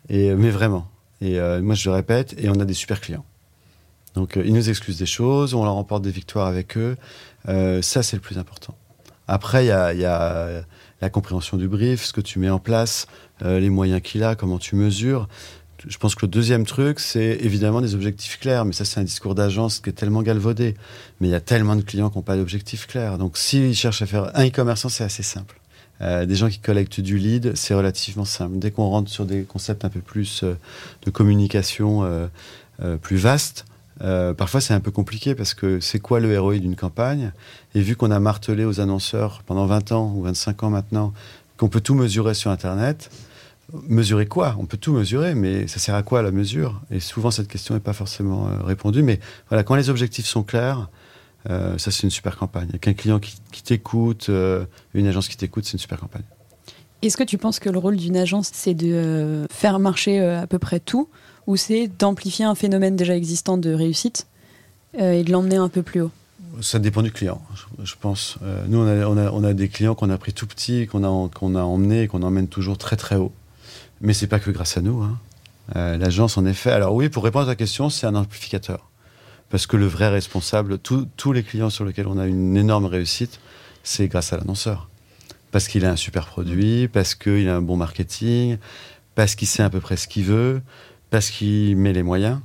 [0.09, 0.89] Mais vraiment.
[1.21, 3.25] Et moi, je le répète, et on a des super clients.
[4.15, 6.97] Donc, euh, ils nous excusent des choses, on leur remporte des victoires avec eux.
[7.49, 8.77] Euh, ça, c'est le plus important.
[9.29, 10.65] Après, il y a,
[11.01, 13.07] la compréhension du brief, ce que tu mets en place,
[13.43, 15.29] euh, les moyens qu'il a, comment tu mesures.
[15.89, 18.65] Je pense que le deuxième truc, c'est évidemment des objectifs clairs.
[18.65, 20.77] Mais ça, c'est un discours d'agence qui est tellement galvaudé.
[21.21, 23.19] Mais il y a tellement de clients qui n'ont pas d'objectifs clairs.
[23.19, 25.59] Donc, s'ils cherchent à faire un e-commerçant, c'est assez simple.
[26.01, 28.59] des gens qui collectent du lead, c'est relativement simple.
[28.59, 32.29] Dès qu'on rentre sur des concepts un peu plus de communication
[33.01, 33.19] plus
[34.03, 37.33] vastes, parfois c'est un peu compliqué parce que c'est quoi le ROI d'une campagne?
[37.75, 41.13] Et vu qu'on a martelé aux annonceurs pendant 20 ans ou 25 ans maintenant
[41.57, 43.11] qu'on peut tout mesurer sur Internet,
[43.89, 44.57] mesurer quoi?
[44.59, 46.81] On peut tout mesurer, mais ça sert à quoi la mesure?
[46.91, 49.03] Et souvent cette question n'est pas forcément répondue.
[49.03, 50.89] Mais voilà, quand les objectifs sont clairs,
[51.51, 52.69] euh, ça, c'est une super campagne.
[52.71, 56.23] Avec un client qui, t'écoute, euh, une agence qui t'écoute, c'est une super campagne.
[57.03, 60.47] Est-ce que tu penses que le rôle d'une agence, c'est de euh, faire marcher à
[60.47, 61.09] peu près tout,
[61.47, 64.27] ou c'est d'amplifier un phénomène déjà existant de réussite
[64.99, 66.11] et de l'emmener un peu plus haut
[66.61, 67.41] ça dépend du client,
[67.83, 68.37] je, pense.
[68.69, 72.23] nous, on a, des clients qu'on a pris tout petits, qu'on a, emmenés et qu'on
[72.23, 73.33] emmène toujours très très haut.
[74.01, 75.03] Mais c'est pas que grâce à nous.
[75.03, 75.19] Hein.
[75.75, 76.71] L'agence, en effet.
[76.71, 78.91] Alors oui, pour répondre à ta question, c'est un amplificateur.
[79.49, 83.41] Parce que le vrai responsable, tous les clients sur lesquels on a une énorme réussite,
[83.83, 84.89] c'est grâce à l'annonceur.
[85.51, 88.59] Parce qu'il a un super produit, parce qu'il a un bon marketing,
[89.15, 90.63] parce qu'il sait à peu près ce qu'il veut,
[91.13, 92.41] parce qu'il met les moyens.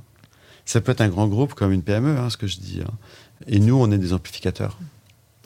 [0.66, 2.82] Ça peut être un grand groupe comme une PME, hein, ce que je dis.
[2.84, 2.90] Hein.
[3.46, 4.78] Et nous, on est des amplificateurs.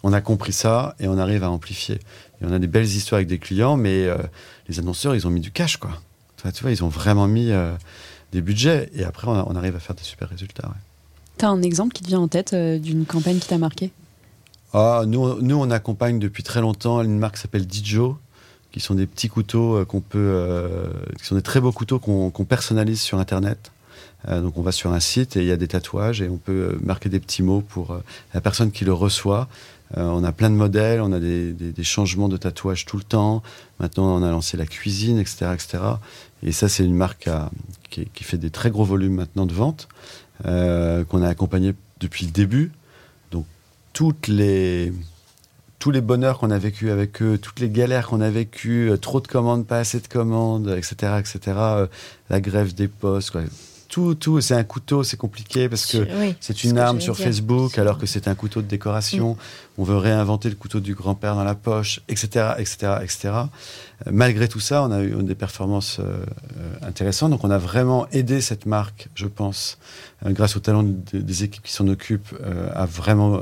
[0.03, 1.95] On a compris ça et on arrive à amplifier.
[1.95, 4.19] Et on a des belles histoires avec des clients, mais euh,
[4.69, 6.01] les annonceurs, ils ont mis du cash, quoi.
[6.53, 7.73] tu vois, ils ont vraiment mis euh,
[8.33, 8.91] des budgets.
[8.93, 10.75] Et après, on, arrive à faire des super résultats.
[11.37, 13.93] T'as un exemple qui te vient en tête euh, d'une campagne qui t'a marqué?
[14.75, 18.19] Ah, nous, nous, on accompagne depuis très longtemps une marque qui s'appelle Dijo,
[18.73, 21.99] qui sont des petits couteaux euh, qu'on peut, euh, qui sont des très beaux couteaux
[21.99, 23.73] qu'on personnalise sur Internet.
[24.29, 26.79] donc on va sur un site et il y a des tatouages et on peut
[26.83, 27.97] marquer des petits mots pour
[28.35, 29.49] la personne qui le reçoit.
[29.97, 33.43] on a plein de modèles, on a des, des, changements de tatouages tout le temps.
[33.81, 35.79] Maintenant, on a lancé la cuisine, etc., etc.
[36.43, 37.29] Et ça, c'est une marque
[37.91, 39.89] qui, fait des très gros volumes maintenant de vente.
[40.45, 42.73] Euh, qu'on a accompagné depuis le début.
[43.31, 43.47] Donc,
[43.93, 44.93] toutes les,
[45.83, 48.97] tous les bonheurs qu'on a vécu avec eux, toutes les galères qu'on a vécues, euh,
[48.97, 51.87] trop de commandes, pas assez de commandes, etc., etc., euh,
[52.31, 53.41] la grève des postes, quoi
[53.89, 54.41] tout, tout.
[54.41, 56.07] C'est un couteau, c'est compliqué parce que
[56.41, 59.33] c'est une arme sur Facebook alors que c'est un couteau de décoration.
[59.33, 59.37] Mm.
[59.79, 63.31] On veut réinventer le couteau du grand-père dans la poche, etc., etc., etc.
[64.11, 66.25] malgré tout ça, on a eu des performances euh,
[66.81, 67.33] intéressantes.
[67.33, 69.79] Donc, on a vraiment aidé cette marque, je pense,
[70.25, 72.35] grâce au talent des équipes qui s'en occupent,
[72.75, 73.41] à vraiment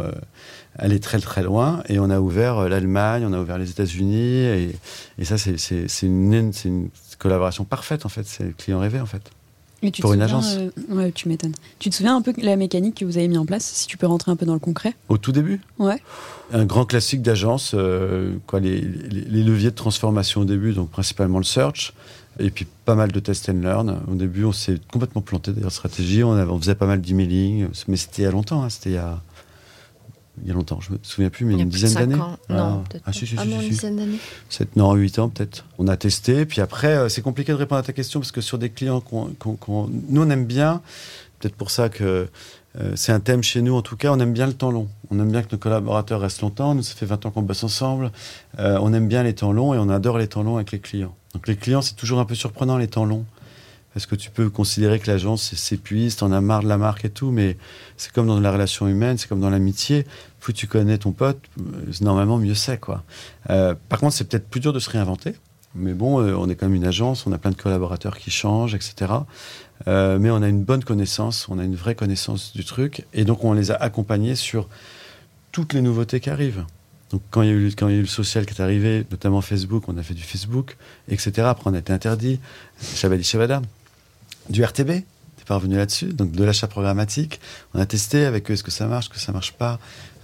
[0.81, 1.83] aller très très loin.
[1.88, 4.77] Et on a ouvert l'Allemagne, on a ouvert les États-Unis, et,
[5.19, 6.88] et ça, c'est une, une
[7.19, 8.27] collaboration parfaite en fait.
[8.27, 9.31] C'est le client rêvé en fait
[10.01, 10.57] pour une agence.
[10.57, 11.55] Euh, ouais, tu m'étonnes.
[11.79, 13.87] Tu te souviens un peu de la mécanique que vous avez mis en place, si
[13.87, 14.95] tu peux rentrer un peu dans le concret?
[15.09, 15.61] Au tout début?
[15.79, 16.01] Ouais.
[16.53, 21.45] Un grand classique d'agence, euh, quoi, les, leviers de transformation au début, donc principalement le
[21.45, 21.95] search,
[22.38, 24.01] et puis pas mal de test and learn.
[24.11, 27.97] Au début, on s'est complètement planté d'ailleurs stratégie, on, on, faisait pas mal d'emailing, mais
[27.97, 29.21] c'était il y a longtemps, hein, c'était il y a
[30.42, 32.16] il y a longtemps, je me souviens plus, mais une dizaine d'années.
[32.16, 32.83] Non, ah.
[32.88, 33.05] peut-être.
[33.07, 34.18] Ah, si, si, ah, si, une dizaine d'années.
[34.76, 35.64] non, 8 ans peut-être.
[35.79, 38.40] On a testé, puis après, euh, c'est compliqué de répondre à ta question parce que
[38.40, 39.31] sur des clients qu'on.
[40.09, 40.83] nous, on aime bien,
[41.38, 42.29] peut-être pour ça que
[42.79, 44.88] euh, c'est un thème chez nous en tout cas, on aime bien le temps long.
[45.11, 46.74] On aime bien que nos collaborateurs restent longtemps.
[46.74, 48.12] Nous, ça fait 20 ans qu'on bosse ensemble.
[48.59, 50.79] Euh, on aime bien les temps longs et on adore les temps longs avec les
[50.79, 51.14] clients.
[51.35, 53.24] Donc les clients, c'est toujours un peu surprenant les temps longs.
[53.92, 57.11] Parce que tu peux considérer que l'agence s'épuise, t'en as marre de la marque et
[57.11, 57.57] tout, mais
[57.96, 60.07] c'est comme dans la relation humaine, c'est comme dans l'amitié.
[60.38, 63.03] Plus tu connais ton pote, euh, normalement mieux c'est quoi.
[63.50, 65.35] Euh, par contre, c'est peut-être plus dur de se réinventer.
[65.74, 68.31] Mais bon, euh, on est quand même une agence, on a plein de collaborateurs qui
[68.31, 69.12] changent, etc.
[69.87, 73.44] mais on a une bonne connaissance, on a une vraie connaissance du truc, et donc
[73.44, 74.68] on les a accompagnés sur
[75.53, 76.64] toutes les nouveautés qui arrivent.
[77.11, 78.61] Donc quand il y a eu, quand il y a eu le social qui est
[78.61, 80.76] arrivé, notamment Facebook, on a fait du Facebook,
[81.09, 81.48] etc.
[81.48, 82.38] Après on a été interdit,
[82.94, 83.62] Chabadi Shabada
[84.51, 84.89] du RTB.
[84.89, 86.13] T'es pas revenu là-dessus.
[86.13, 87.41] Donc de l'achat programmatique.
[87.75, 89.79] On a testé avec eux est-ce que ça marche, est-ce que ça marche pas.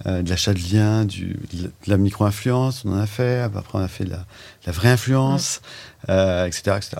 [0.05, 3.41] Euh, de l'achat de liens, du, de la micro-influence, on en a fait.
[3.41, 5.61] Après on a fait de la, vraie influence,
[6.03, 6.97] etc., euh, etc.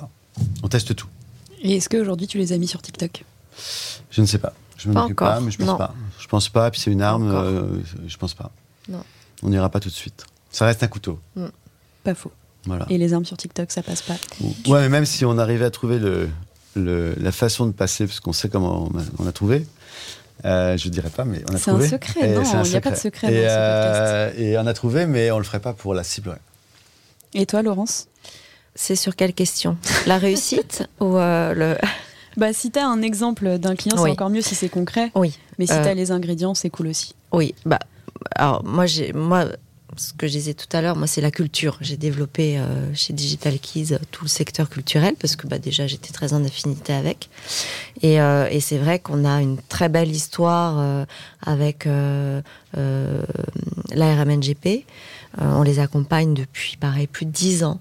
[0.63, 1.07] On teste tout.
[1.61, 3.23] Et est-ce qu'aujourd'hui tu les as mis sur TikTok?
[4.09, 4.53] Je ne sais pas.
[4.77, 5.95] Je ne m'en occupe pas, mais je pense pas.
[6.19, 6.71] Je pense pas.
[6.71, 7.31] Puis c'est une arme.
[7.31, 8.51] Euh, je pense pas.
[8.89, 9.03] Non.
[9.43, 10.25] On n'ira pas tout de suite.
[10.51, 11.19] Ça reste un couteau.
[11.35, 11.45] Mm.
[12.03, 12.31] Pas faux.
[12.65, 12.85] Voilà.
[12.89, 14.15] Et les armes sur TikTok, ça passe pas.
[14.67, 16.29] Ouais, mais même si on arrivait à trouver le,
[16.77, 19.65] la façon de passer, parce qu'on sait comment on a, trouvé.
[20.45, 21.87] Euh, je dirais pas, mais on a trouvé.
[21.87, 24.31] C'est un secret, non Il n'y a pas de secret et, dans euh.
[24.37, 26.37] Et on a trouvé, mais on le ferait pas pour la cible.
[27.33, 28.07] Et toi, Laurence?
[28.75, 29.77] C'est sur quelle question?
[30.05, 31.77] La réussite ou euh, le
[32.37, 35.11] bah, si tu as un exemple d'un client, c'est encore mieux si c'est concret.
[35.15, 35.37] Oui.
[35.57, 37.15] Mais si tu as les ingrédients, c'est cool aussi.
[37.31, 37.55] Oui.
[37.65, 37.79] Bah,
[38.35, 39.45] alors, moi, j'ai, moi,
[39.97, 41.77] ce que je disais tout à l'heure, moi, c'est la culture.
[41.81, 45.87] J'ai développé euh, chez Digital Keys euh, tout le secteur culturel parce que bah, déjà,
[45.87, 47.29] j'étais très en affinité avec.
[48.01, 51.05] Et, euh, c'est vrai qu'on a une très belle histoire
[51.41, 52.41] avec la
[53.93, 54.85] RMNGP.
[55.37, 57.79] on les accompagne depuis, pareil, plus de dix ans.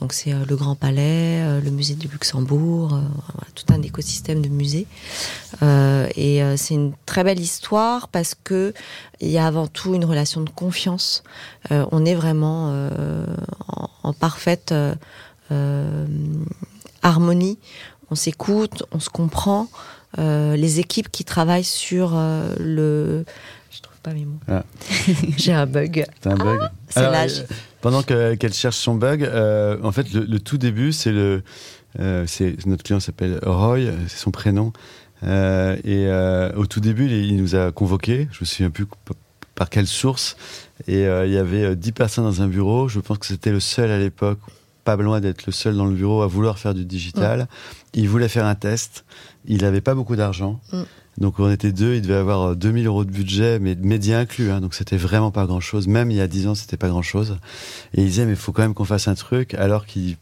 [0.00, 3.00] Donc c'est le Grand Palais, le musée du Luxembourg,
[3.54, 4.86] tout un écosystème de musées.
[5.62, 8.74] et c'est une très belle histoire parce que
[9.20, 11.22] il y a avant tout une relation de confiance.
[11.70, 12.68] on est vraiment
[13.68, 14.74] en, en, parfaite
[17.02, 17.58] harmonie.
[18.10, 19.68] On s'écoute, on se comprend.
[20.18, 23.24] Euh, les équipes qui travaillent sur euh, le.
[23.70, 24.40] Je trouve pas mes mots.
[24.48, 24.64] Ah.
[25.36, 26.06] J'ai un bug.
[26.24, 26.60] Un bug.
[26.62, 27.44] Ah, c'est l'âge.
[27.86, 29.22] Euh, pendant qu'elle cherche son bug,
[29.82, 31.42] en fait, le, tout début, c'est le.
[32.26, 34.72] c'est notre client s'appelle Roy, c'est son prénom.
[35.22, 36.08] et
[36.56, 38.28] au tout début, il, nous a convoqués.
[38.32, 38.86] Je me souviens plus
[39.54, 40.36] par quelle source.
[40.88, 42.88] Et il y avait 10 personnes dans un bureau.
[42.88, 44.38] Je pense que c'était le seul à l'époque
[44.86, 47.48] pas loin d'être le seul dans le bureau à vouloir faire du digital.
[47.92, 49.04] Il voulait faire un test.
[49.44, 50.60] Il n'avait pas beaucoup d'argent.
[50.72, 50.82] Mm.
[51.18, 54.50] Donc on était deux, il devait avoir 2000 euh, euros de budget, mais médias inclus,
[54.50, 55.88] hein, donc c'était vraiment pas grand-chose.
[55.88, 57.38] Même il y a 10 ans, c'était pas grand-chose.
[57.94, 60.16] Et il disait, mais il faut quand même qu'on fasse un truc, alors qu'il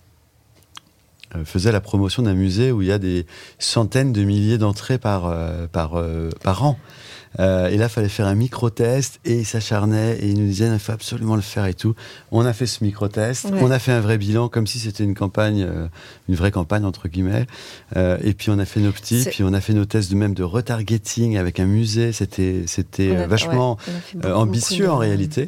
[1.34, 3.26] euh, faisait la promotion d'un musée où il y a des
[3.58, 6.00] centaines de milliers d'entrées par, euh, par,
[6.42, 6.78] par an.
[7.40, 10.72] Euh, et là, il fallait faire un micro-test et il s'acharnait et il nous disait
[10.72, 11.94] il faut absolument le faire et tout.
[12.30, 15.14] On a fait ce micro-test, on a fait un vrai bilan comme si c'était une
[15.14, 15.88] campagne, euh,
[16.28, 17.46] une vraie campagne entre guillemets.
[17.96, 20.16] Euh, et puis on a fait nos petits, puis on a fait nos tests de
[20.16, 22.12] même de retargeting avec un musée.
[22.12, 23.78] C'était c'était vachement
[24.24, 25.46] ambitieux en réalité,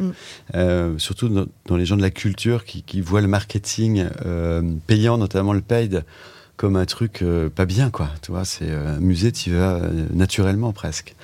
[0.54, 0.98] mm.
[0.98, 4.06] surtout dans, les gens de la culture qui, qui voient le marketing
[4.86, 6.04] payant, notamment le paid
[6.56, 8.08] comme un truc euh, pas bien, quoi.
[8.22, 11.14] Tu vois, c'est euh, un musée, tu vas euh, naturellement presque.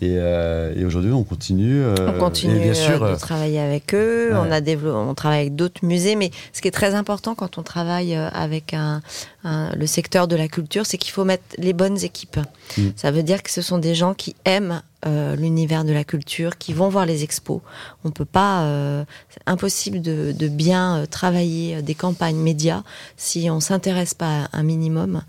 [0.00, 1.82] Et, et aujourd'hui, on continue.
[1.84, 4.30] on continue bien sûr, de travailler avec eux.
[4.34, 7.58] On a développé, on travaille avec d'autres musées, mais ce qui est très important quand
[7.58, 9.02] on travaille avec un,
[9.44, 12.38] le secteur de la culture, c'est qu'il faut mettre les bonnes équipes.
[12.76, 12.88] Mm.
[12.94, 16.58] Ça veut dire que ce sont des gens qui aiment euh, l'univers de la culture,
[16.58, 17.60] qui vont voir les expos.
[18.04, 22.82] On peut pas, euh, c'est impossible de, de bien euh, travailler des campagnes médias
[23.16, 25.22] si on s'intéresse pas un minimum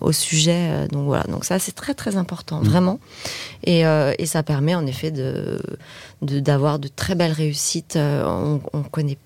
[0.00, 0.88] au sujet.
[0.88, 2.64] donc voilà, donc ça c'est très très important, mm.
[2.64, 3.00] vraiment.
[3.64, 5.60] Et, et, ça permet en effet de
[6.22, 7.96] d'avoir de, très belles réussites.
[7.98, 9.18] on, on connaît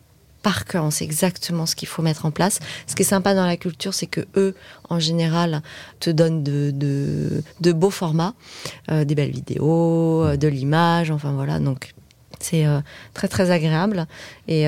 [0.49, 2.59] par cœur, on sait exactement ce qu'il faut mettre en place.
[2.87, 4.55] Ce qui est sympa dans la culture, c'est que eux,
[4.89, 5.61] en général,
[6.01, 8.33] te donnent de, beaux formats,
[8.91, 11.59] euh, des belles vidéos, euh, de l'image, enfin voilà.
[11.59, 11.93] Donc
[12.41, 12.81] c'est euh,
[13.13, 14.07] très très agréable
[14.47, 14.65] et,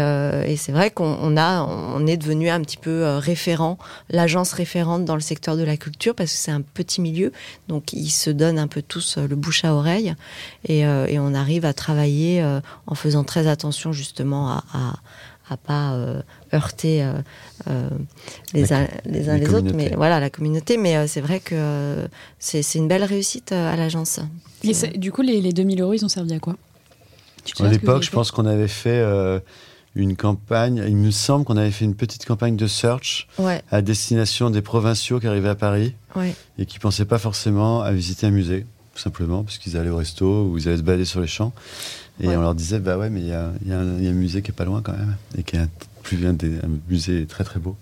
[0.59, 3.79] c'est vrai qu'on est devenu un petit peu référent
[4.11, 7.33] l'agence référente dans le secteur de la culture parce que c'est un petit milieu
[7.69, 10.14] donc ils se donnent un peu tous le bouche à oreille
[10.69, 12.45] et, on arrive à travailler
[12.88, 14.97] en faisant très attention justement à
[15.57, 17.13] pas euh, heurter euh,
[17.69, 17.89] euh,
[18.55, 20.77] les, uns, les, uns les, autres, mais voilà la communauté.
[20.77, 22.09] Mais c'est vrai que
[22.39, 24.21] c'est une belle réussite à l'agence.
[24.63, 26.57] Et du coup, les, les 2000 euros, ils ont servi à quoi?
[27.59, 29.03] À l'époque, je pense qu'on avait fait
[29.95, 30.85] une campagne.
[30.87, 33.29] Il me semble qu'on avait fait une petite campagne de search
[33.71, 35.95] à destination des provinciaux qui arrivaient à Paris
[36.59, 40.46] et qui pensaient pas forcément à visiter un musée, simplement, parce qu'ils allaient au resto
[40.46, 41.53] ou ils allaient se balader sur les champs.
[42.22, 44.50] Et on leur disait, bah ouais, mais il y a, y a, un musée qui
[44.50, 45.68] est pas loin quand même, et qui est un,
[46.03, 47.76] plus un, des, un musée très très beau.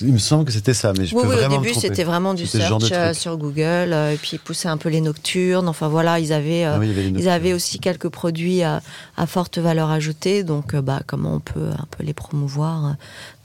[0.00, 2.34] Il me semble que c'était ça, mais je peux oui, vraiment Au début, c'était vraiment
[2.34, 5.68] du search euh, sur Google, euh, et puis ils poussaient un peu les nocturnes.
[5.68, 8.80] Enfin voilà, ils avaient, euh, ah ils avaient aussi quelques produits à,
[9.16, 10.44] à forte valeur ajoutée.
[10.44, 12.96] Donc, bah, comment on peut un peu les promouvoir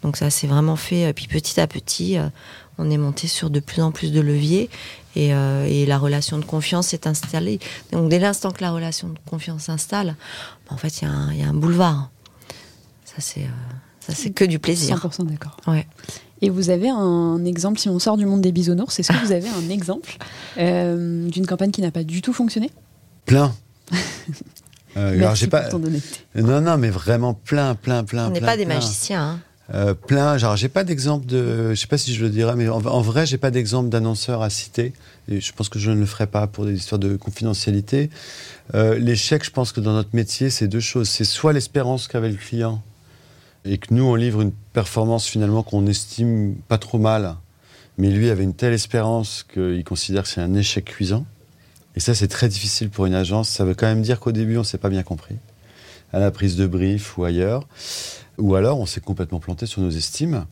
[0.03, 1.09] Donc ça, s'est vraiment fait.
[1.09, 2.17] Et puis petit à petit,
[2.77, 4.69] on est monté sur de plus en plus de leviers.
[5.17, 7.59] Euh, et, la relation de confiance s'est installée.
[7.91, 10.15] Donc dès l'instant que la relation de confiance s'installe,
[10.67, 11.07] bah, en fait, il
[11.39, 12.09] y, a un boulevard.
[13.05, 14.97] Ça, c'est euh, ça c'est que du plaisir.
[14.97, 15.57] 100% d'accord.
[15.65, 15.87] Ouais.
[16.41, 19.31] Et vous avez un exemple, si on sort du monde des bisounours, est-ce que vous
[19.31, 20.17] avez un exemple
[20.57, 22.69] euh, d'une campagne qui n'a pas du tout fonctionné?
[23.25, 23.53] Plein.
[24.95, 25.69] alors j'ai pas.
[26.35, 28.27] Non, non, mais vraiment plein, plein, plein.
[28.27, 29.23] On n'est pas des magiciens.
[29.23, 29.39] Hein.
[29.73, 30.37] Euh, plein.
[30.37, 31.71] Genre, j'ai pas d'exemple de.
[31.71, 34.49] Je sais pas si je le dirais, mais en, vrai, j'ai pas d'exemple d'annonceur à
[34.49, 34.93] citer.
[35.27, 38.09] Et je pense que je ne le ferai pas pour des histoires de confidentialité.
[38.75, 41.09] Euh, l'échec, je pense que dans notre métier, c'est deux choses.
[41.09, 42.81] C'est soit l'espérance qu'avait le client
[43.67, 47.35] et que nous, on livre une performance finalement qu'on estime pas trop mal,
[47.97, 51.25] mais lui avait une telle espérance qu'il considère que c'est un échec cuisant.
[51.95, 53.49] Et ça, c'est très difficile pour une agence.
[53.49, 55.35] Ça veut quand même dire qu'au début, on s'est pas bien compris
[56.13, 57.67] à la prise de brief ou ailleurs.
[58.37, 60.45] Ou alors, on s'est complètement planté sur nos estimes.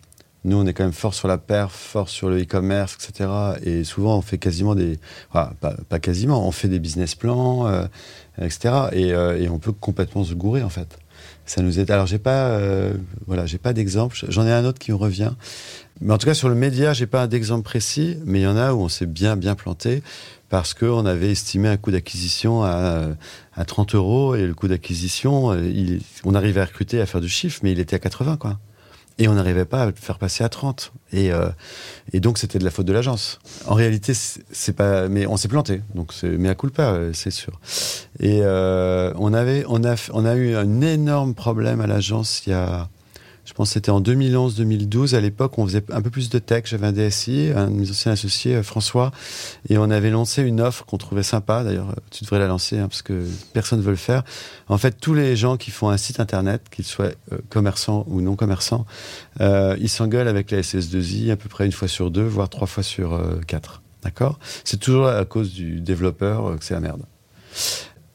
[0.43, 3.29] Nous, on est quand même fort sur la perf, fort sur le e-commerce, etc.
[3.63, 4.99] Et souvent, on fait quasiment des,
[5.31, 7.85] pas, quasiment, on fait des business plans, euh,
[8.39, 8.89] etc.
[8.93, 10.99] Euh, et, on peut complètement se gourer en fait.
[11.45, 11.89] Ça nous est.
[11.91, 12.93] Alors, j'ai pas, euh,
[13.27, 14.17] voilà, j'ai pas d'exemple.
[14.29, 15.31] J'en ai un autre qui me revient.
[16.01, 18.57] Mais en tout cas, sur le média, j'ai pas d'exemple précis, mais il y en
[18.57, 20.01] a où on s'est bien, bien planté.
[20.49, 23.09] parce qu'on avait estimé un coût d'acquisition à,
[23.55, 27.29] à 30 euros et le coût d'acquisition, euh, on arrivait à recruter, à faire du
[27.29, 28.59] chiffre, mais il était à 80, quoi.
[29.17, 30.91] Et on n'arrivait pas à le faire passer à 30.
[31.13, 31.47] Et, euh,
[32.11, 33.39] et donc, c'était de la faute de l'agence.
[33.65, 35.07] En réalité, c'est pas.
[35.07, 35.81] Mais on s'est planté.
[35.93, 37.59] Donc, c'est mais à culpa, euh, c'est sûr.
[38.19, 42.49] Et euh, on, avait, on, a, on a eu un énorme problème à l'agence il
[42.49, 42.89] y a
[43.45, 45.15] je pense que c'était en 2011-2012.
[45.15, 46.63] À l'époque, on faisait un peu plus de tech.
[46.65, 49.11] J'avais un DSI, un de mes anciens associés, euh, François,
[49.69, 51.63] et on avait lancé une offre qu'on trouvait sympa.
[51.63, 53.23] D'ailleurs, euh, tu devrais la lancer hein, parce que
[53.53, 54.23] personne ne veut le faire.
[54.67, 58.21] En fait, tous les gens qui font un site internet, qu'ils soient euh, commerçants ou
[58.21, 58.85] non commerçants,
[59.39, 62.83] ils s'engueulent avec la SS2I à peu près une fois sur deux, voire trois fois
[62.83, 63.81] sur quatre.
[64.01, 64.39] D'accord?
[64.63, 67.03] C'est toujours à cause du développeur que c'est la merde.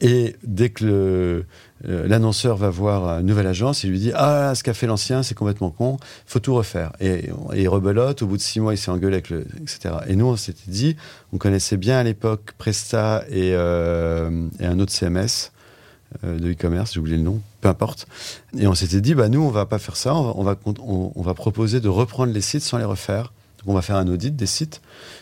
[0.01, 1.45] Et dès que le,
[1.87, 5.23] euh, l'annonceur va voir une nouvelle agence, il lui dit Ah, ce qu'a fait l'ancien,
[5.23, 6.91] c'est complètement con, faut tout refaire.
[6.99, 9.45] Et, il rebelote, au bout de six mois, il s'est engueulé avec le.
[9.61, 9.95] etc.
[10.07, 10.95] Et nous, on s'était dit,
[11.33, 15.51] on connaissait bien à l'époque Presta et, euh, et, un autre CMS
[16.23, 18.07] euh, de e-commerce, j'ai oublié le nom, peu importe.
[18.57, 21.33] Et on s'était dit, bah, nous, on va pas faire ça, on va, on va
[21.33, 23.31] proposer de reprendre les sites sans les refaire.
[23.61, 24.81] Donc on va faire un audit des sites,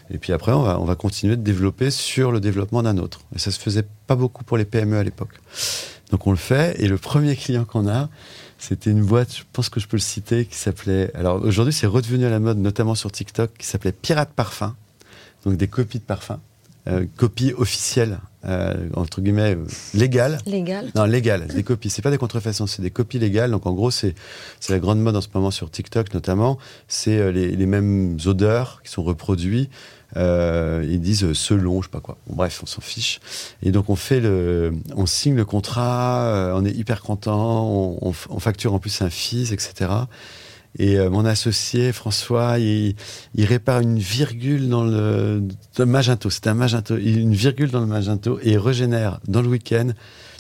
[0.10, 3.22] et puis après, on va, on va continuer de développer sur le développement d'un autre.
[3.36, 5.42] Et ça se faisait pas beaucoup pour les PME à l'époque.
[6.12, 6.82] Donc on le fait.
[6.82, 8.10] Et le premier client qu'on a,
[8.58, 11.12] c'était une boîte, je pense que je peux le citer, qui s'appelait.
[11.16, 14.76] Alors aujourd'hui, c'est redevenu à la mode, notamment sur TikTok, qui s'appelait Pirate Parfum.
[15.46, 16.40] Donc des copies de parfum.
[16.88, 20.40] Euh, copies officielles, euh, entre guillemets, euh, légales.
[20.46, 21.48] Légales Non, légales.
[21.48, 21.90] Des copies.
[21.90, 23.52] C'est pas des contrefaçons, c'est des copies légales.
[23.52, 24.16] Donc en gros, c'est
[24.70, 26.58] la grande mode en ce moment sur TikTok notamment.
[26.88, 29.70] C'est les, les mêmes odeurs qui sont reproduits
[30.18, 32.18] euh, ils disent euh, selon, je sais pas quoi.
[32.28, 33.20] bref, on s'en fiche.
[33.62, 38.14] Et donc on fait le, on signe le contrat, euh, on est hyper content, on,
[38.30, 39.92] on, facture en plus un fils, etc.
[40.78, 42.96] Et euh, mon associé François, il,
[43.36, 45.44] il, répare une virgule dans le,
[45.80, 46.30] Magento.
[46.30, 49.90] C'est un Magento, une virgule dans le Magento et il régénère dans le week-end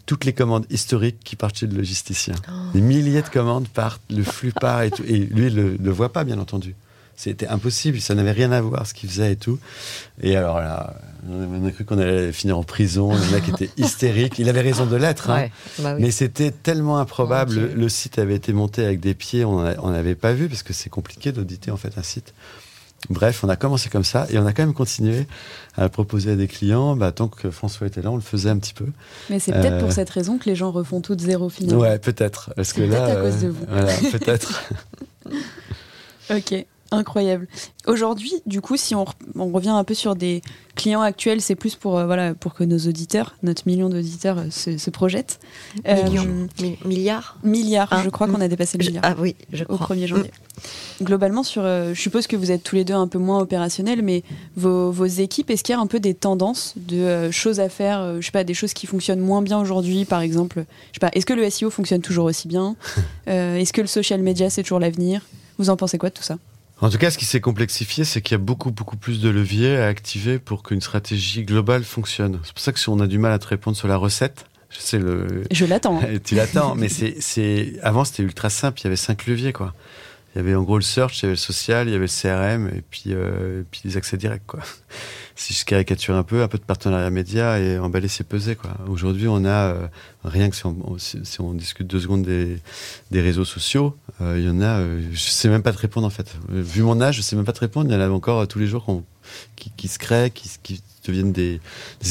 [0.06, 2.34] toutes les commandes historiques qui partent chez le logisticien.
[2.48, 2.52] Oh.
[2.74, 5.04] Des milliers de commandes partent, le flux part et tout.
[5.04, 6.76] Et lui, il le, le voit pas, bien entendu.
[7.20, 9.60] C'était impossible, ça n'avait rien à voir ce qu'il faisait et tout.
[10.22, 10.96] Et alors là,
[11.30, 13.12] on a cru qu'on allait finir en prison.
[13.12, 14.40] Le mec était hystérique.
[14.40, 15.48] Il avait raison de l'être, hein.
[15.80, 17.74] bah mais c'était tellement improbable.
[17.76, 20.90] Le, site avait été monté avec des pieds, on n'avait pas vu parce que c'est
[20.90, 22.34] compliqué d'auditer en fait un site.
[23.10, 25.28] Bref, on a commencé comme ça et on a quand même continué
[25.76, 26.96] à proposer à des clients.
[26.96, 28.86] Bah, tant que François était là, on le faisait un petit peu.
[29.30, 31.82] Mais c'est peut-être pour euh, cette raison que les gens refont tout de zéro finalement.
[31.82, 32.54] Ouais, peut-être.
[32.56, 33.66] Parce que là, à cause de vous.
[33.68, 34.64] voilà, peut-être.
[36.30, 36.66] ok.
[36.92, 37.48] Incroyable.
[37.86, 40.42] Aujourd'hui, du coup, si on, revient un peu sur des
[40.76, 44.50] clients actuels, c'est plus pour, euh, voilà, pour que nos auditeurs, notre million d'auditeurs, euh,
[44.50, 45.40] se, projettent.
[45.88, 46.10] Euh,
[46.86, 49.04] milliards Milliards, ah, je crois qu'on a dépassé le milliard.
[49.06, 49.88] Ah oui, je crois.
[49.92, 50.32] Au 1er janvier.
[51.00, 51.04] Mm.
[51.04, 54.24] Globalement, sur, je suppose que vous êtes tous les deux un peu moins opérationnels, mais
[54.58, 58.20] vos, vos équipes, est-ce qu'il y a un peu des tendances de choses à faire,
[58.20, 61.12] je sais pas, des choses qui fonctionnent moins bien aujourd'hui, par exemple Je sais pas,
[61.14, 62.76] est-ce que le SEO fonctionne toujours aussi bien?
[63.28, 65.22] Est-ce que le social media, c'est toujours l'avenir?
[65.60, 66.38] Vous en pensez quoi de tout ça?
[66.82, 69.30] En tout cas, ce qui s'est complexifié, c'est qu'il y a beaucoup, beaucoup plus de
[69.30, 72.40] leviers à activer pour qu'une stratégie globale fonctionne.
[72.44, 74.46] C'est pour ça que si on a du mal à te répondre sur la recette,
[74.70, 75.44] je sais le.
[75.52, 76.00] Je l'attends.
[76.24, 78.80] tu l'attends, mais c'est, c'est, avant c'était ultra simple.
[78.82, 79.74] Il y avait cinq leviers, quoi.
[80.34, 82.06] Il y avait en gros le search, il y avait le social, il y avait
[82.06, 84.62] le CRM et puis, euh, puis les accès directs, quoi
[85.40, 88.58] si je caricature un peu, un peu de partenariat média et emballer c'est peser.
[88.90, 89.88] Aujourd'hui, on a euh,
[90.26, 92.58] rien que si on, si on, discute deux secondes des,
[93.10, 96.06] des réseaux sociaux, euh, il y en a, euh, je sais même pas te répondre
[96.06, 96.36] en fait.
[96.50, 97.90] Vu mon âge, je sais même pas te répondre.
[97.90, 98.86] Il y en a encore tous les jours
[99.56, 101.62] qui, se créent, qui, deviennent des,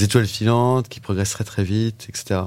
[0.01, 2.41] étoiles filantes, qui progressent très très vite, etc.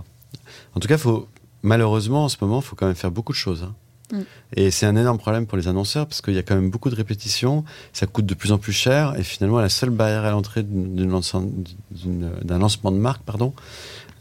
[0.74, 1.28] En tout cas, faut
[1.62, 3.64] malheureusement en ce moment, il faut quand même faire beaucoup de choses.
[3.64, 3.76] Hein.
[4.12, 4.22] Mm.
[4.55, 6.89] Et c'est un énorme problème pour les annonceurs parce qu'il y a quand même beaucoup
[6.89, 10.32] de répétitions, ça coûte de plus en plus cher et finalement la seule barrière à
[10.32, 13.53] l'entrée d'un lancement de marque, pardon,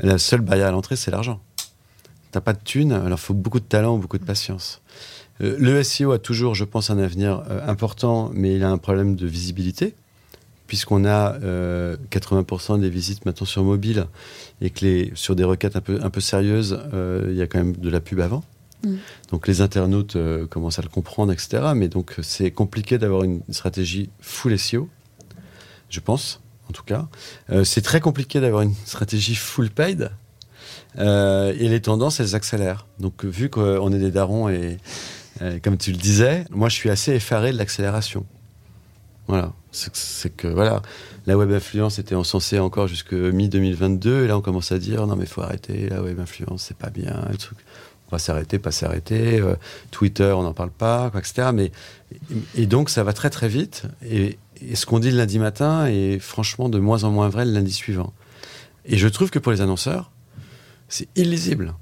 [0.00, 1.40] la seule barrière à l'entrée c'est l'argent.
[2.32, 4.80] T'as pas de thunes, alors il faut beaucoup de talent, beaucoup de patience.
[5.40, 8.78] Euh, le SEO a toujours, je pense, un avenir euh, important, mais il a un
[8.78, 9.94] problème de visibilité
[10.66, 14.06] puisqu'on a 80% euh, des visites maintenant sur mobile
[14.60, 16.80] et que sur des requêtes un peu sérieuses,
[17.26, 18.44] il y a quand même de la pub avant.
[18.84, 18.96] Mm.
[19.30, 21.72] Donc les internautes euh, commencent à le comprendre, etc.
[21.74, 24.88] Mais donc c'est compliqué d'avoir une stratégie full SEO,
[25.88, 27.08] je pense, en tout cas.
[27.50, 30.10] Euh, c'est très compliqué d'avoir une stratégie full paid.
[30.98, 32.86] Euh, et les tendances, elles accélèrent.
[32.98, 34.78] Donc vu qu'on est des darons et,
[35.62, 38.26] comme tu le disais, moi je suis assez effaré de l'accélération.
[39.28, 40.82] Voilà, c'est que voilà,
[41.26, 45.06] la web influence était encensée encore jusque mi 2022 et là on commence à dire
[45.06, 47.58] non mais faut arrêter la web influence c'est pas bien le truc
[48.10, 49.40] on va s'arrêter, pas s'arrêter.
[49.40, 49.54] Euh,
[49.90, 51.50] Twitter, on n'en parle pas, etc.
[51.54, 51.70] Mais,
[52.54, 53.84] et donc, ça va très très vite.
[54.08, 54.38] Et,
[54.74, 57.72] ce qu'on dit le lundi matin est franchement de moins en moins vrai le lundi
[57.72, 58.12] suivant.
[58.84, 60.10] Et je trouve que pour les annonceurs,
[60.86, 61.72] c'est illisible.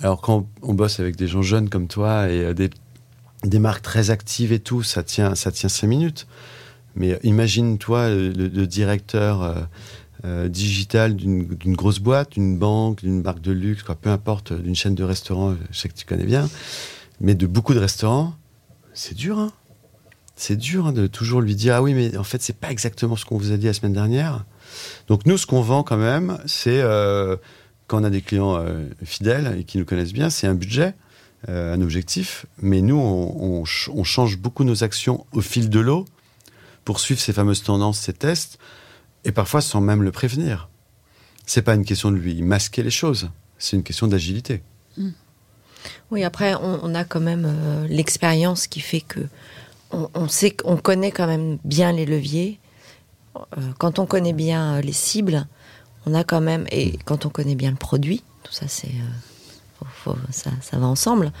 [0.00, 4.10] Alors quand on bosse avec des gens jeunes comme toi et euh, des, marques très
[4.10, 6.28] actives et tout, ça tient, ça tient cinq minutes.
[6.94, 9.54] Mais imagine-toi le, directeur euh,
[10.24, 14.94] euh, digital d'une grosse boîte, d'une banque, d'une marque de luxe, peu importe, d'une chaîne
[14.94, 16.48] de restaurants, je sais que tu connais bien,
[17.20, 18.34] mais de beaucoup de restaurants,
[18.94, 19.52] c'est dur, hein.
[20.36, 23.14] C'est dur hein, de toujours lui dire ah oui mais en fait c'est pas exactement
[23.14, 24.44] ce qu'on vous a dit la semaine dernière.
[25.06, 27.36] Donc nous ce qu'on vend quand même c'est euh,
[27.86, 30.94] quand on a des clients euh, fidèles et qui nous connaissent bien c'est un budget,
[31.48, 36.04] euh, un objectif, mais nous on, change beaucoup nos actions au fil de l'eau
[36.84, 38.58] pour suivre ces fameuses tendances, ces tests
[39.24, 40.68] et parfois sans même le prévenir.
[41.46, 44.62] C'est pas une question de lui masquer les choses, c'est une question d'agilité.
[44.96, 45.10] Mmh.
[46.10, 49.20] Oui, après, on, on, a quand même l'expérience qui fait que
[50.14, 52.58] on, sait qu'on connaît quand même bien les leviers.
[53.36, 55.46] Euh, quand on connaît bien euh, les cibles,
[56.06, 58.92] on a quand même et quand on connaît bien le produit, tout ça c'est
[60.06, 61.32] euh, ça, va ensemble.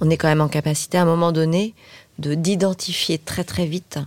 [0.00, 1.74] On est quand même en capacité à un moment donné
[2.18, 3.98] de d'identifier très très vite,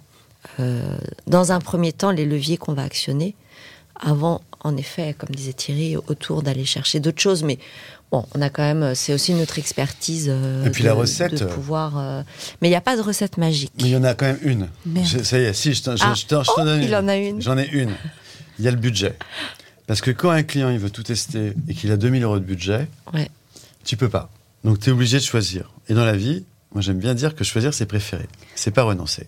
[1.27, 3.35] dans un premier temps, les leviers qu'on va actionner,
[3.99, 7.43] avant, en effet, comme disait Thierry, autour d'aller chercher d'autres choses.
[7.43, 7.59] Mais
[8.11, 10.27] Bon, on a quand même, c'est aussi notre expertise.
[10.29, 11.33] Euh, et puis la recette.
[11.33, 12.21] De pouvoir, euh,
[12.61, 13.71] mais il n'y a pas de recette magique.
[13.77, 14.67] Mais il y en a quand même une.
[15.23, 16.13] ça y est, si, je t'en ah,
[16.57, 17.41] oh, donne Il en a une.
[17.41, 17.91] J'en ai une.
[18.59, 19.15] Il y a le budget.
[19.87, 22.43] Parce que quand un client il veut tout tester et qu'il a 2000 euros de
[22.43, 23.29] budget, ouais.
[23.85, 24.29] tu peux pas.
[24.65, 25.71] Donc tu es obligé de choisir.
[25.87, 26.43] Et dans la vie,
[26.73, 28.27] moi j'aime bien dire que choisir c'est préférer.
[28.55, 29.27] C'est pas renoncer.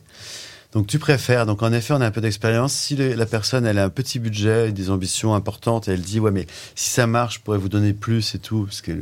[0.74, 1.46] Donc tu préfères.
[1.46, 2.74] Donc en effet, on a un peu d'expérience.
[2.74, 6.20] Si la personne elle a un petit budget et des ambitions importantes et elle dit
[6.20, 9.00] ouais mais si ça marche, je pourrais vous donner plus et tout, ce qui est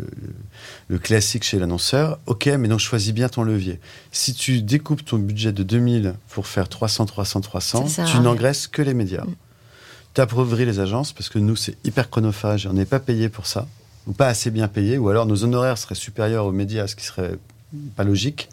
[0.89, 2.19] le, classique chez l'annonceur.
[2.26, 3.80] Ok, mais donc choisis bien ton levier.
[4.11, 8.82] Si tu découpes ton budget de 2000 pour faire 300, 300, 300, tu n'engraisses que
[8.82, 9.24] les médias.
[9.24, 9.36] Mm.
[10.13, 13.30] Tu appauvris les agences parce que nous c'est hyper chronophage et on n'est pas payé
[13.30, 13.67] pour ça
[14.07, 17.05] ou pas assez bien payé ou alors nos honoraires seraient supérieurs aux médias, ce qui
[17.05, 17.38] serait
[17.95, 18.49] pas logique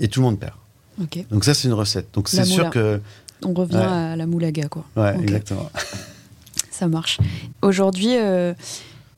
[0.00, 0.54] et tout le monde perd.
[0.98, 2.08] Donc ça, c'est une recette.
[2.12, 3.00] Donc c'est sûr que...
[3.44, 4.84] On revient à la moulaga, quoi.
[4.96, 5.70] Ouais, exactement.
[6.70, 7.18] ça marche.
[7.62, 8.54] Aujourd'hui, euh,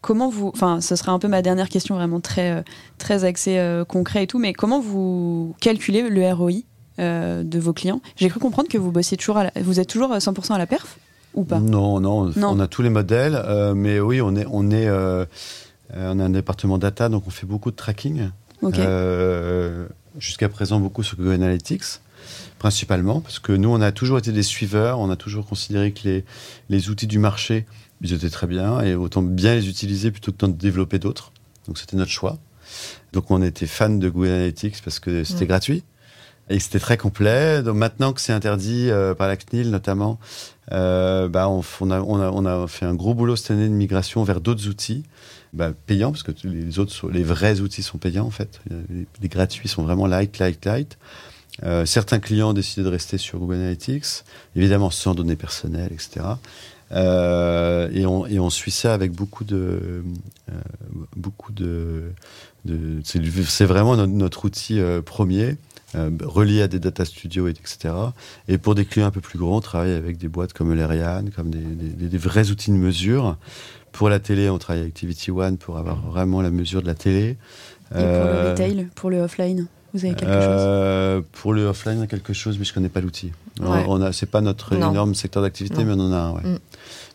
[0.01, 0.49] comment vous...
[0.49, 2.63] Enfin, ce serait un peu ma dernière question, vraiment très, euh,
[2.99, 6.53] très axée euh, concret et tout, mais comment vous calculez le ROI
[6.99, 8.01] de vos clients?
[8.17, 9.43] J'ai cru comprendre que vous bossiez toujours...
[9.61, 10.99] Vous êtes toujours 100% à la perf
[11.35, 11.61] ou pas?
[11.61, 13.43] Non, non, on a tous les modèles,
[13.75, 14.47] mais oui, on est...
[14.51, 14.89] On est
[15.95, 18.31] on a un département data, donc on fait beaucoup de tracking.
[18.61, 18.83] Okay
[20.19, 22.01] jusqu'à présent beaucoup sur Google Analytics,
[22.59, 26.01] principalement, parce que nous, on a toujours été des suiveurs, on a toujours considéré que
[26.05, 26.25] les,
[26.69, 27.67] les outils du marché,
[28.03, 31.33] ils étaient très bien, et autant bien les utiliser plutôt que de développer d'autres.
[31.67, 32.39] Donc c'était notre choix.
[33.13, 35.85] Donc on était fan de Google Analytics parce que c'était gratuit.
[36.49, 37.63] Et c'était très complet.
[37.63, 40.19] Donc maintenant que c'est interdit euh, par la CNIL notamment,
[40.73, 45.05] euh, bah on, a, fait un gros boulot cette année de migration vers d'autres outils
[45.53, 48.61] bah, payants, parce que les autres, les vrais outils sont payants en fait.
[49.21, 50.99] Les, gratuits sont vraiment light, light, light.
[51.63, 54.25] Euh, certains clients ont décidé de rester sur Google Analytics,
[54.55, 56.27] évidemment sans données personnelles, etc.
[56.93, 60.05] Et, on, suit ça avec beaucoup de,
[61.17, 62.13] beaucoup de,
[63.03, 65.57] c'est vraiment notre, outil premier.
[65.97, 67.95] Euh, relié à des data studios, etc.
[68.49, 71.31] Et pour des clients un peu plus grands, on travaille avec des boîtes comme l'Ariane,
[71.31, 73.37] comme des, des, des, vrais outils de mesure
[73.93, 76.95] pour la télé, on travaille avec Activity One pour avoir vraiment la mesure de la
[76.95, 77.39] télé.
[77.93, 81.25] Et pour le euh, retail, pour le offline vous avez quelque euh, chose?
[81.33, 83.33] Pour le offline, quelque chose, mais je connais pas l'outil.
[83.61, 86.33] On a, c'est pas notre énorme secteur d'activité, mais on en a un.
[86.33, 86.43] Ouais.
[86.43, 86.59] Mm.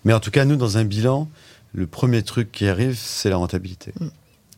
[0.06, 1.30] Mais en tout cas, nous, dans un bilan,
[1.74, 3.94] le premier truc qui arrive, c'est la rentabilité.
[4.00, 4.08] Mm.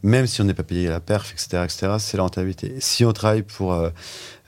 [0.03, 2.75] Même si on n'est pas payé à la perf, etc., etc., c'est la rentabilité.
[2.79, 3.89] Si on travaille pour euh,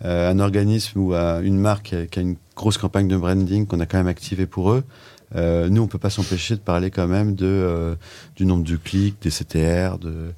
[0.03, 3.97] un organisme ou une marque qui a une grosse campagne de branding qu'on a quand
[3.97, 4.83] même activée pour eux,
[5.35, 7.95] euh, nous, on peut pas s'empêcher de parler quand même de, euh,
[8.35, 10.31] du nombre de clics, des CTR, de,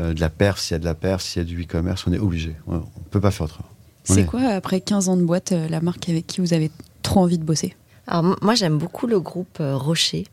[0.00, 2.06] euh, de la perf, s'il y a de la perf, s'il y a du e-commerce,
[2.06, 2.54] on est obligé.
[2.66, 3.68] On ne peut pas faire autrement.
[4.04, 6.70] C'est quoi, après 15 ans de boîte, la marque avec qui vous avez
[7.02, 7.76] trop envie de bosser?
[8.06, 10.26] Alors, moi, j'aime beaucoup le groupe Rocher.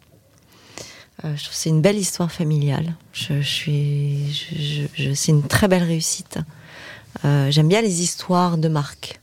[1.36, 2.95] Je trouve que c'est une belle histoire familiale.
[3.13, 4.45] Je, suis,
[5.15, 6.39] c'est une très belle réussite.
[7.23, 9.19] j'aime bien les histoires de marques.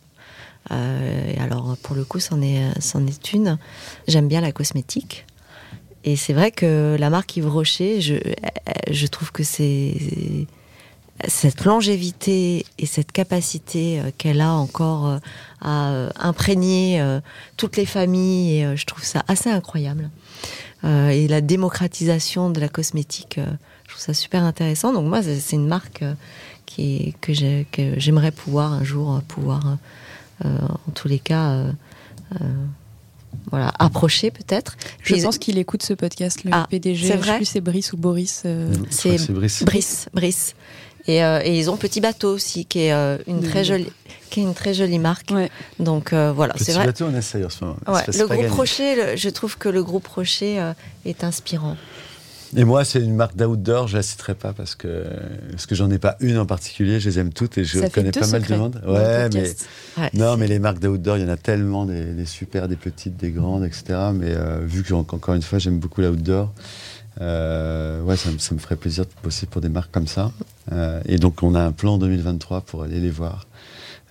[0.70, 3.59] Euh, alors pour le coup, c'en est, une.
[4.09, 5.26] J'aime bien la cosmétique.
[6.05, 8.14] Et c'est vrai que la marque Yves Rocher, je,
[8.90, 9.94] je trouve que c'est
[11.28, 15.18] cette longévité et cette capacité euh, qu'elle a encore euh,
[15.61, 17.00] à imprégner
[17.57, 20.11] toutes les familles, et je trouve ça assez incroyable.
[20.84, 23.38] Et la démocratisation de la cosmétique,
[23.84, 24.92] je trouve ça super intéressant.
[24.92, 26.02] Donc moi, c'est une marque
[26.66, 27.32] qui, que
[27.98, 29.78] j'aimerais pouvoir un jour pouvoir
[30.44, 30.48] euh,
[30.88, 31.72] en tous les cas, euh,
[32.40, 32.44] euh,
[33.50, 34.76] voilà, approcher peut-être.
[35.02, 36.96] Je Puis- pense qu'il écoute ce podcast, le Ah, PDG.
[37.06, 38.42] c'est je sais vrai plus c'est Brice ou Boris.
[38.44, 39.62] euh, Je c'est Brice.
[39.64, 40.54] Brice, Brice.
[41.09, 43.48] Et, euh, et ils ont Petit Bateau aussi, qui est euh, une Oui.
[43.48, 43.90] très jolie,
[44.30, 45.30] qui est une très jolie marque.
[45.32, 45.50] Ouais.
[45.80, 46.86] Donc euh, voilà, c'est vrai.
[46.86, 47.76] bateau, on essaye en ce moment.
[47.88, 48.50] Ouais, le groupe.
[48.50, 50.72] Rocher, le- je trouve que le groupe Rocher euh,
[51.05, 51.76] est inspirant.
[52.55, 55.07] Et moi, c'est une marque d'outdoor, je la citerai pas parce que,
[55.53, 57.88] parce que j'en ai pas une en particulier, je les aime toutes et je ça
[57.88, 58.82] connais pas mal de monde.
[58.86, 59.55] Ouais, mais.
[59.96, 62.76] Ouais, non, mais les marques d'outdoor, il y en a tellement, des, des super, des
[62.76, 63.84] petites, des grandes, etc.
[64.14, 66.53] Mais euh, vu que, encore une fois, j'aime beaucoup l'outdoor,
[67.20, 70.32] euh, ouais, ça, me- ça me ferait plaisir de bosser pour des marques comme ça.
[70.72, 73.46] Euh, et donc, on a un plan en 2023 pour aller les voir.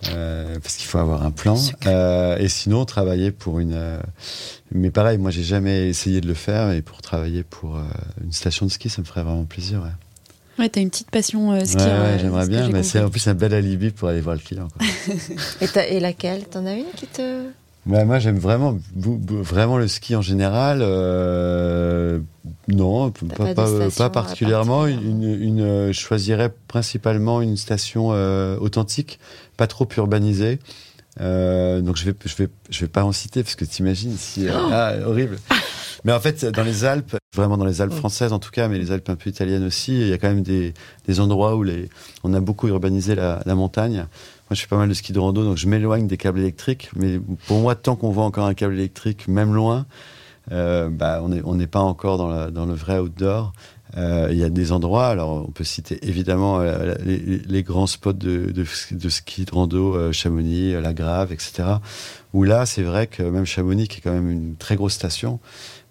[0.08, 1.56] Euh, parce qu'il faut avoir un plan.
[1.86, 3.74] Euh, et sinon, travailler pour une.
[3.74, 4.00] euh,
[4.72, 6.72] mais pareil, moi, j'ai jamais essayé de le faire.
[6.72, 7.82] Et pour travailler pour euh,
[8.24, 9.80] une station de ski, ça me ferait vraiment plaisir.
[9.82, 9.90] Ouais,
[10.58, 11.76] Ouais, t'as une petite passion euh, ski.
[11.76, 12.68] ouais, ouais, euh, j'aimerais bien.
[12.68, 14.68] Mais c'est en plus un bel alibi pour aller voir le client.
[14.76, 14.86] quoi.
[15.60, 16.44] Et, t'as- et laquelle?
[16.46, 17.44] T'en as une qui te.
[17.86, 20.78] Ouais, moi, j'aime vraiment, vraiment le ski en général.
[20.82, 22.20] euh,
[22.68, 23.54] non, pas,
[23.96, 24.84] pas particulièrement.
[24.84, 29.18] euh, Une, une, euh, je choisirais principalement une station euh, authentique,
[29.56, 30.60] pas trop urbanisée.
[31.20, 34.48] Euh, donc je vais, je vais, je vais pas en citer parce que t'imagines si
[34.48, 35.38] euh, ah, horrible.
[36.04, 37.96] Mais en fait, dans les Alpes, vraiment dans les Alpes Mm.
[37.98, 40.28] françaises en tout cas, mais les Alpes un peu italiennes aussi, il y a quand
[40.28, 40.74] même des,
[41.06, 41.88] des endroits où les,
[42.24, 43.96] on a beaucoup urbanisé la, la montagne.
[43.96, 44.06] Moi,
[44.56, 46.90] je fais pas mal de ski de rando, donc je m'éloigne des câbles électriques.
[46.96, 49.86] Mais pour moi, tant qu'on voit encore un câble électrique, même loin,
[50.50, 53.52] euh, bah, on n'est on pas encore dans, la- dans le vrai outdoor.
[53.96, 57.86] Euh, Il y a des endroits, alors on peut citer évidemment euh, les, les grands
[57.86, 61.64] spots de, de, de ski de rando, Chamonix, La Grave, etc.
[62.32, 65.40] Où là, c'est vrai que même Chamonix, qui est quand même une très grosse station,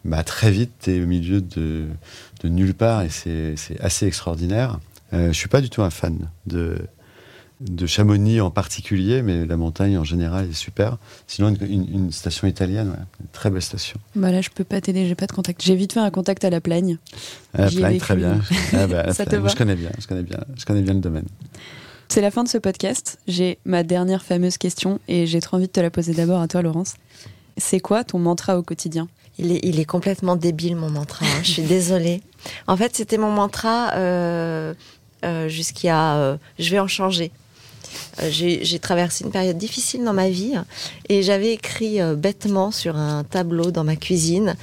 [0.06, 1.88] bah, très vite, tu es au milieu de,
[2.44, 4.80] de nulle part et c'est assez extraordinaire.
[5.14, 6.78] Euh, je suis pas du tout un fan de,
[7.60, 10.98] de Chamonix en particulier, mais la montagne en général est super.
[11.28, 14.00] Sinon, une, une- une station italienne, ouais, une très belle station.
[14.16, 15.62] Bah là, je peux pas t'aider, j'ai pas de contact.
[15.64, 16.98] J'ai vite fait un contact à la Plagne.
[17.68, 18.40] J'y ai Plagne, très bien.
[18.74, 20.94] Ah, bah, la Ça te va je connais bien, je connais bien, je connais bien
[20.94, 21.26] le domaine.
[22.08, 23.20] C'est la fin de ce podcast.
[23.28, 26.48] J'ai ma dernière fameuse question et j'ai trop envie de te la poser d'abord à
[26.48, 26.96] toi, Laurence.
[27.58, 29.08] C'est quoi ton mantra au quotidien?
[29.40, 31.26] Il est, complètement débile, mon mantra.
[31.26, 31.40] hein.
[31.44, 32.22] Je suis désolée.
[32.68, 34.74] En fait, c'était mon mantra euh,
[35.26, 36.16] euh, jusqu'à.
[36.18, 37.32] euh, je vais en changer.
[38.30, 40.54] J'ai traversé une période difficile dans ma vie
[41.10, 44.56] et j'avais écrit bêtement sur un tableau dans ma cuisine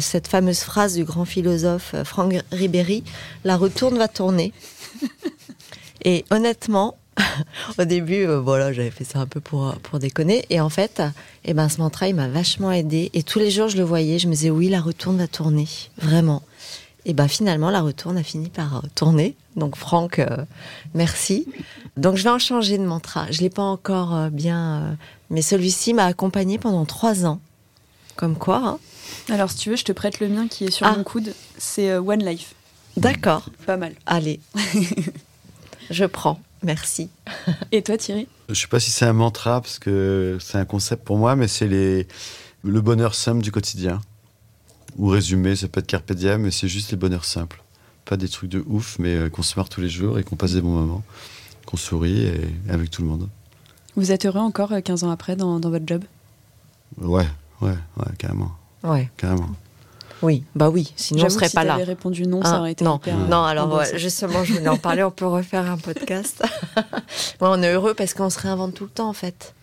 [0.00, 3.02] cette fameuse phrase du grand philosophe Franck Ribéry
[3.44, 4.52] La retourne va tourner.
[6.04, 6.96] Et honnêtement,
[7.78, 10.44] au début, euh, voilà, j'avais fait ça un peu pour, pour déconner.
[10.50, 11.02] Et en fait,
[11.44, 13.10] eh ben, ce mantra, il m'a vachement aidé.
[13.14, 14.18] Et tous les jours, je le voyais.
[14.18, 15.68] Je me disais, oui, la retourne va tourner.
[15.98, 16.42] Vraiment.
[17.06, 19.34] Et ben, finalement, la retourne a fini par euh, tourner.
[19.56, 20.44] Donc, Franck, euh,
[20.94, 21.46] merci.
[21.96, 23.30] Donc, je vais en changer de mantra.
[23.30, 24.96] Je l'ai pas encore euh, bien.
[25.30, 27.40] mais celui-ci m'a accompagné pendant trois ans.
[28.16, 28.78] Comme quoi, hein.
[29.30, 30.94] Alors, si tu veux, je te prête le mien qui est sur Ah.
[30.96, 31.34] mon coude.
[31.58, 32.54] C'est One Life.
[32.96, 33.46] D'accord.
[33.66, 33.94] Pas mal.
[34.06, 34.40] Allez.
[35.90, 36.38] je prends.
[36.62, 37.08] Merci.
[37.72, 38.28] Et toi, Thierry?
[38.48, 41.48] Je sais pas si c'est un mantra parce que c'est un concept pour moi, mais
[41.48, 42.06] c'est les
[42.62, 44.00] le bonheur simple du quotidien.
[44.98, 47.62] Ou résumé, ça peut être carpe diem, mais c'est juste les bonheurs simples.
[48.04, 50.36] Pas des trucs de ouf, mais euh, qu'on se marre tous les jours et qu'on
[50.36, 51.02] passe des bons moments,
[51.64, 53.28] qu'on sourit et avec tout le monde.
[53.96, 56.02] Vous êtes heureux encore euh, 15 ans après dans, dans votre job?
[57.00, 57.26] Ouais,
[57.62, 58.50] ouais, ouais, carrément,
[58.82, 59.08] Ouais.
[59.16, 59.48] carrément.
[60.22, 60.44] Oui.
[60.54, 60.92] Bah oui.
[60.96, 61.72] Sinon, on serait si pas là.
[61.74, 63.16] t'avais répondu non, Ah, ça aurait été non, hyper.
[63.16, 65.02] non, alors ouais, justement, je voulais en parler.
[65.02, 66.42] On peut refaire un podcast.
[66.76, 66.82] ouais,
[67.40, 69.54] on est heureux parce qu'on se réinvente tout le temps, en fait.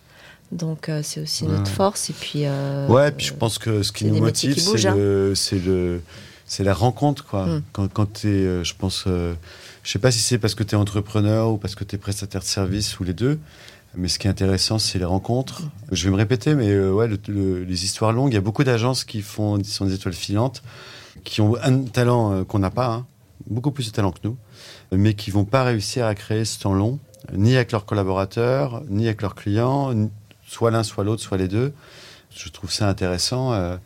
[0.52, 1.76] Donc, euh, c'est aussi notre Ouais.
[1.76, 2.10] force.
[2.10, 2.42] Et puis.
[2.46, 4.96] euh, Ouais, puis je pense que ce qui nous motive, c'est hein.
[4.96, 6.02] le, c'est le,
[6.46, 7.46] c'est la rencontre, quoi.
[7.46, 7.64] Mm.
[7.74, 9.34] Quand, quand t'es, euh, je pense, euh,
[9.84, 12.00] je sais pas si c'est parce que tu es entrepreneur ou parce que tu es
[12.00, 13.40] prestataire de service ou les deux,
[13.98, 15.64] mais ce qui est intéressant, c'est les rencontres.
[15.92, 18.42] Je vais me répéter, mais euh, ouais, le- le- les histoires longues, il y a
[18.42, 20.62] beaucoup d'agences qui font, sont des étoiles filantes,
[21.24, 23.06] qui ont un talent euh, qu'on n'a pas, hein,
[23.50, 24.38] beaucoup plus de talent que nous,
[24.92, 27.00] mais qui vont pas réussir à créer ce temps long,
[27.34, 29.94] ni avec leurs collaborateurs, ni avec leurs clients,
[30.48, 31.74] soit l'un, soit l'autre, soit les deux.
[32.36, 33.54] Je trouve ça intéressant.
[33.54, 33.78] euh,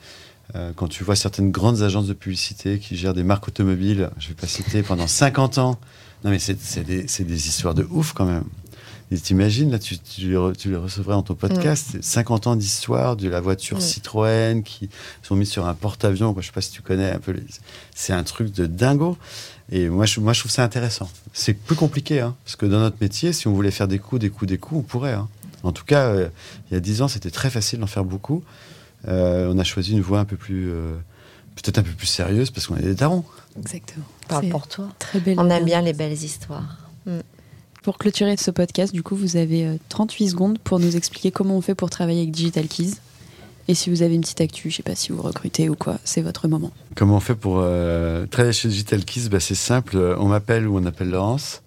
[0.75, 4.33] quand tu vois certaines grandes agences de publicité qui gèrent des marques automobiles, je vais
[4.33, 5.79] pas citer, pendant 50 ans.
[6.25, 8.43] Non, mais c'est des histoires de ouf quand même.
[9.13, 12.47] Et t'imagines, là, tu, tu, les re- tu les recevrais dans ton podcast, c'est 50
[12.47, 13.81] ans d'histoire de la voiture Mm.
[13.81, 14.89] Citroën qui
[15.21, 16.33] sont mis sur un porte-avions.
[16.39, 17.33] Je sais pas si tu connais un peu.
[17.33, 17.43] les-
[17.93, 19.17] C'est un truc de dingo.
[19.69, 21.09] Et moi je, moi, je trouve ça intéressant.
[21.33, 24.21] C'est plus compliqué, hein, parce que dans notre métier, si on voulait faire des coups,
[24.21, 25.13] des coups, des coups, on pourrait.
[25.13, 25.27] hein.
[25.63, 26.29] En tout cas, euh,
[26.69, 28.43] il y a 10 ans, c'était très facile d'en faire beaucoup.
[29.07, 30.95] Euh, on a choisi une voie un peu plus, euh,
[31.55, 33.23] peut-être un peu plus sérieuse, parce qu'on est des darons.
[33.59, 34.05] Exactement.
[34.29, 34.87] Parle pour toi.
[34.99, 35.37] Très belle.
[35.39, 36.77] On aime bien les belles histoires.
[37.81, 41.57] Pour clôturer ce podcast, du coup, vous avez euh, 38 secondes pour nous expliquer comment
[41.57, 42.93] on fait pour travailler avec Digital Keys.
[43.67, 45.97] Et si vous avez une petite actu, je sais pas si vous recrutez ou quoi,
[46.03, 46.71] c'est votre moment.
[46.95, 50.77] Comment on fait pour euh, travailler chez Digital Kiss bah, C'est simple, on m'appelle ou
[50.77, 51.63] on appelle Laurence.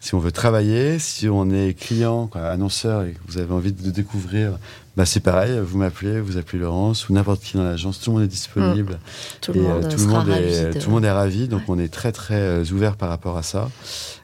[0.00, 3.72] Si on veut travailler, si on est client, quoi, annonceur et que vous avez envie
[3.72, 4.56] de découvrir,
[4.96, 8.14] bah c'est pareil, vous m'appelez, vous appelez Laurence ou n'importe qui dans l'agence, tout le
[8.16, 8.92] monde est disponible.
[8.94, 8.98] Mmh.
[9.40, 10.32] Tout le monde, tout le sera monde est,
[10.62, 13.08] ravi de- tout le monde est ravi, donc on est très très euh, ouvert par
[13.08, 13.70] rapport à ça.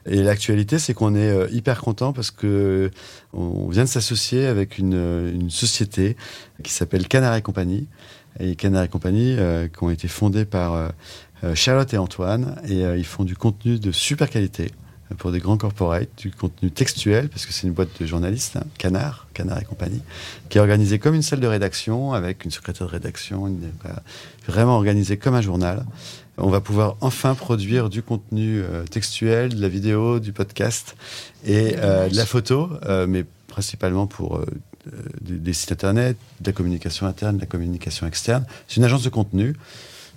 [0.05, 2.89] Et l'actualité, c'est qu'on est euh, hyper content parce que
[3.33, 6.15] on vient de s'associer avec une, euh, une société
[6.63, 7.87] qui s'appelle Canard et Compagnie.
[8.39, 9.37] Et Canard et Compagnie,
[9.77, 10.91] qui ont été fondés par
[11.53, 14.71] Charlotte et Antoine, et ils font du contenu de super qualité
[15.17, 18.63] pour des grands corporates, du contenu textuel, parce que c'est une boîte de journalistes, hein,
[18.77, 20.01] Canard, Canard et compagnie,
[20.49, 24.01] qui est organisée comme une salle de rédaction, avec une secrétaire de rédaction, une- voilà,
[24.47, 25.85] vraiment organisée comme un journal.
[26.37, 30.95] On va pouvoir enfin produire du contenu euh, textuel, de la vidéo, du podcast
[31.45, 34.41] et euh, de la photo, euh, mais principalement pour
[35.21, 38.43] des, des sites internet, de la communication interne, de la communication externe.
[38.67, 39.55] C'est une agence de contenu.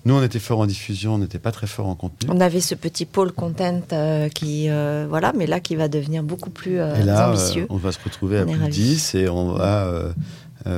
[0.09, 2.31] Nous, on était fort en diffusion, on n'était pas très fort en contenu.
[2.33, 6.23] On avait ce petit pôle content euh, qui, euh, voilà, mais là qui va devenir
[6.23, 7.67] beaucoup plus euh, Et là, ambitieux.
[7.69, 8.73] on va se retrouver à plus de ravis.
[8.73, 9.87] 10 et on va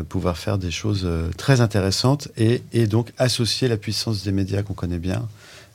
[0.09, 4.75] pouvoir faire des choses très intéressantes et, et donc associer la puissance des médias qu'on
[4.75, 5.29] connaît bien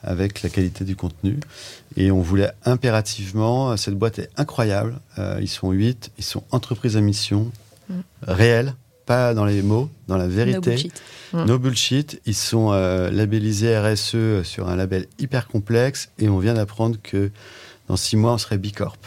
[0.03, 1.39] avec la qualité du contenu.
[1.95, 4.99] Et on voulait impérativement, cette boîte est incroyable,
[5.39, 7.51] ils sont 8, ils sont entreprises à mission,
[7.88, 7.93] Mm.
[8.24, 8.74] réelles,
[9.06, 10.72] pas dans les mots, dans la No vérité.
[10.72, 11.01] bullshit.
[11.34, 11.45] Mm.
[11.45, 16.53] No bullshit, ils sont euh, labellisés RSE sur un label hyper complexe et on vient
[16.56, 17.32] d'apprendre que
[17.88, 18.97] dans six mois on serait Bicorp.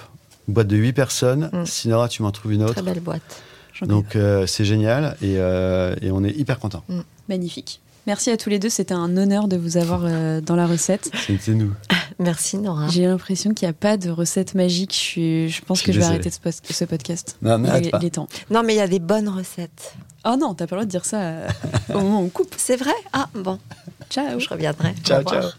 [0.46, 1.66] Une boîte de 8 personnes, Mm.
[1.66, 2.74] Sinora tu m'en trouves une autre.
[2.74, 3.42] Très belle boîte.
[3.82, 6.82] Donc euh, c'est génial et, euh, et on est hyper content.
[7.28, 7.80] Magnifique.
[8.08, 11.10] Merci à tous les deux, c'était un honneur de vous avoir euh, dans la recette.
[11.26, 11.74] C'était nous.
[12.18, 12.88] Merci Nora.
[12.88, 14.92] J'ai l'impression qu'il n'y a pas de recette magique.
[14.94, 16.14] Je, suis- je pense Je que je vais désolé.
[16.14, 17.36] arrêter ce, post- ce podcast.
[17.42, 17.98] Non, il, pas.
[18.00, 18.26] il est temps.
[18.50, 19.92] Non, mais il y a des bonnes recettes.
[20.24, 21.48] Oh non, t'as pas le droit de dire ça euh,
[21.90, 22.54] au moment où on coupe.
[22.56, 22.94] C'est vrai?
[23.12, 23.58] Ah, bon,
[24.08, 24.40] Ciao.
[24.40, 24.94] je reviendrai.
[25.04, 25.42] Ciao, ciao.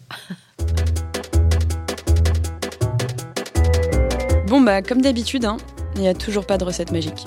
[4.47, 5.57] Bon bah comme d'habitude, hein,
[5.93, 7.23] il n'y a toujours pas de recette magique.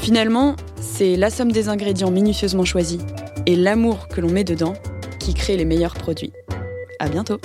[0.00, 2.98] Finalement, c'est la somme des ingrédients minutieusement choisis
[3.46, 4.74] et l'amour que l'on met dedans
[5.18, 6.32] qui crée les meilleurs produits.
[6.98, 7.38] À bientôt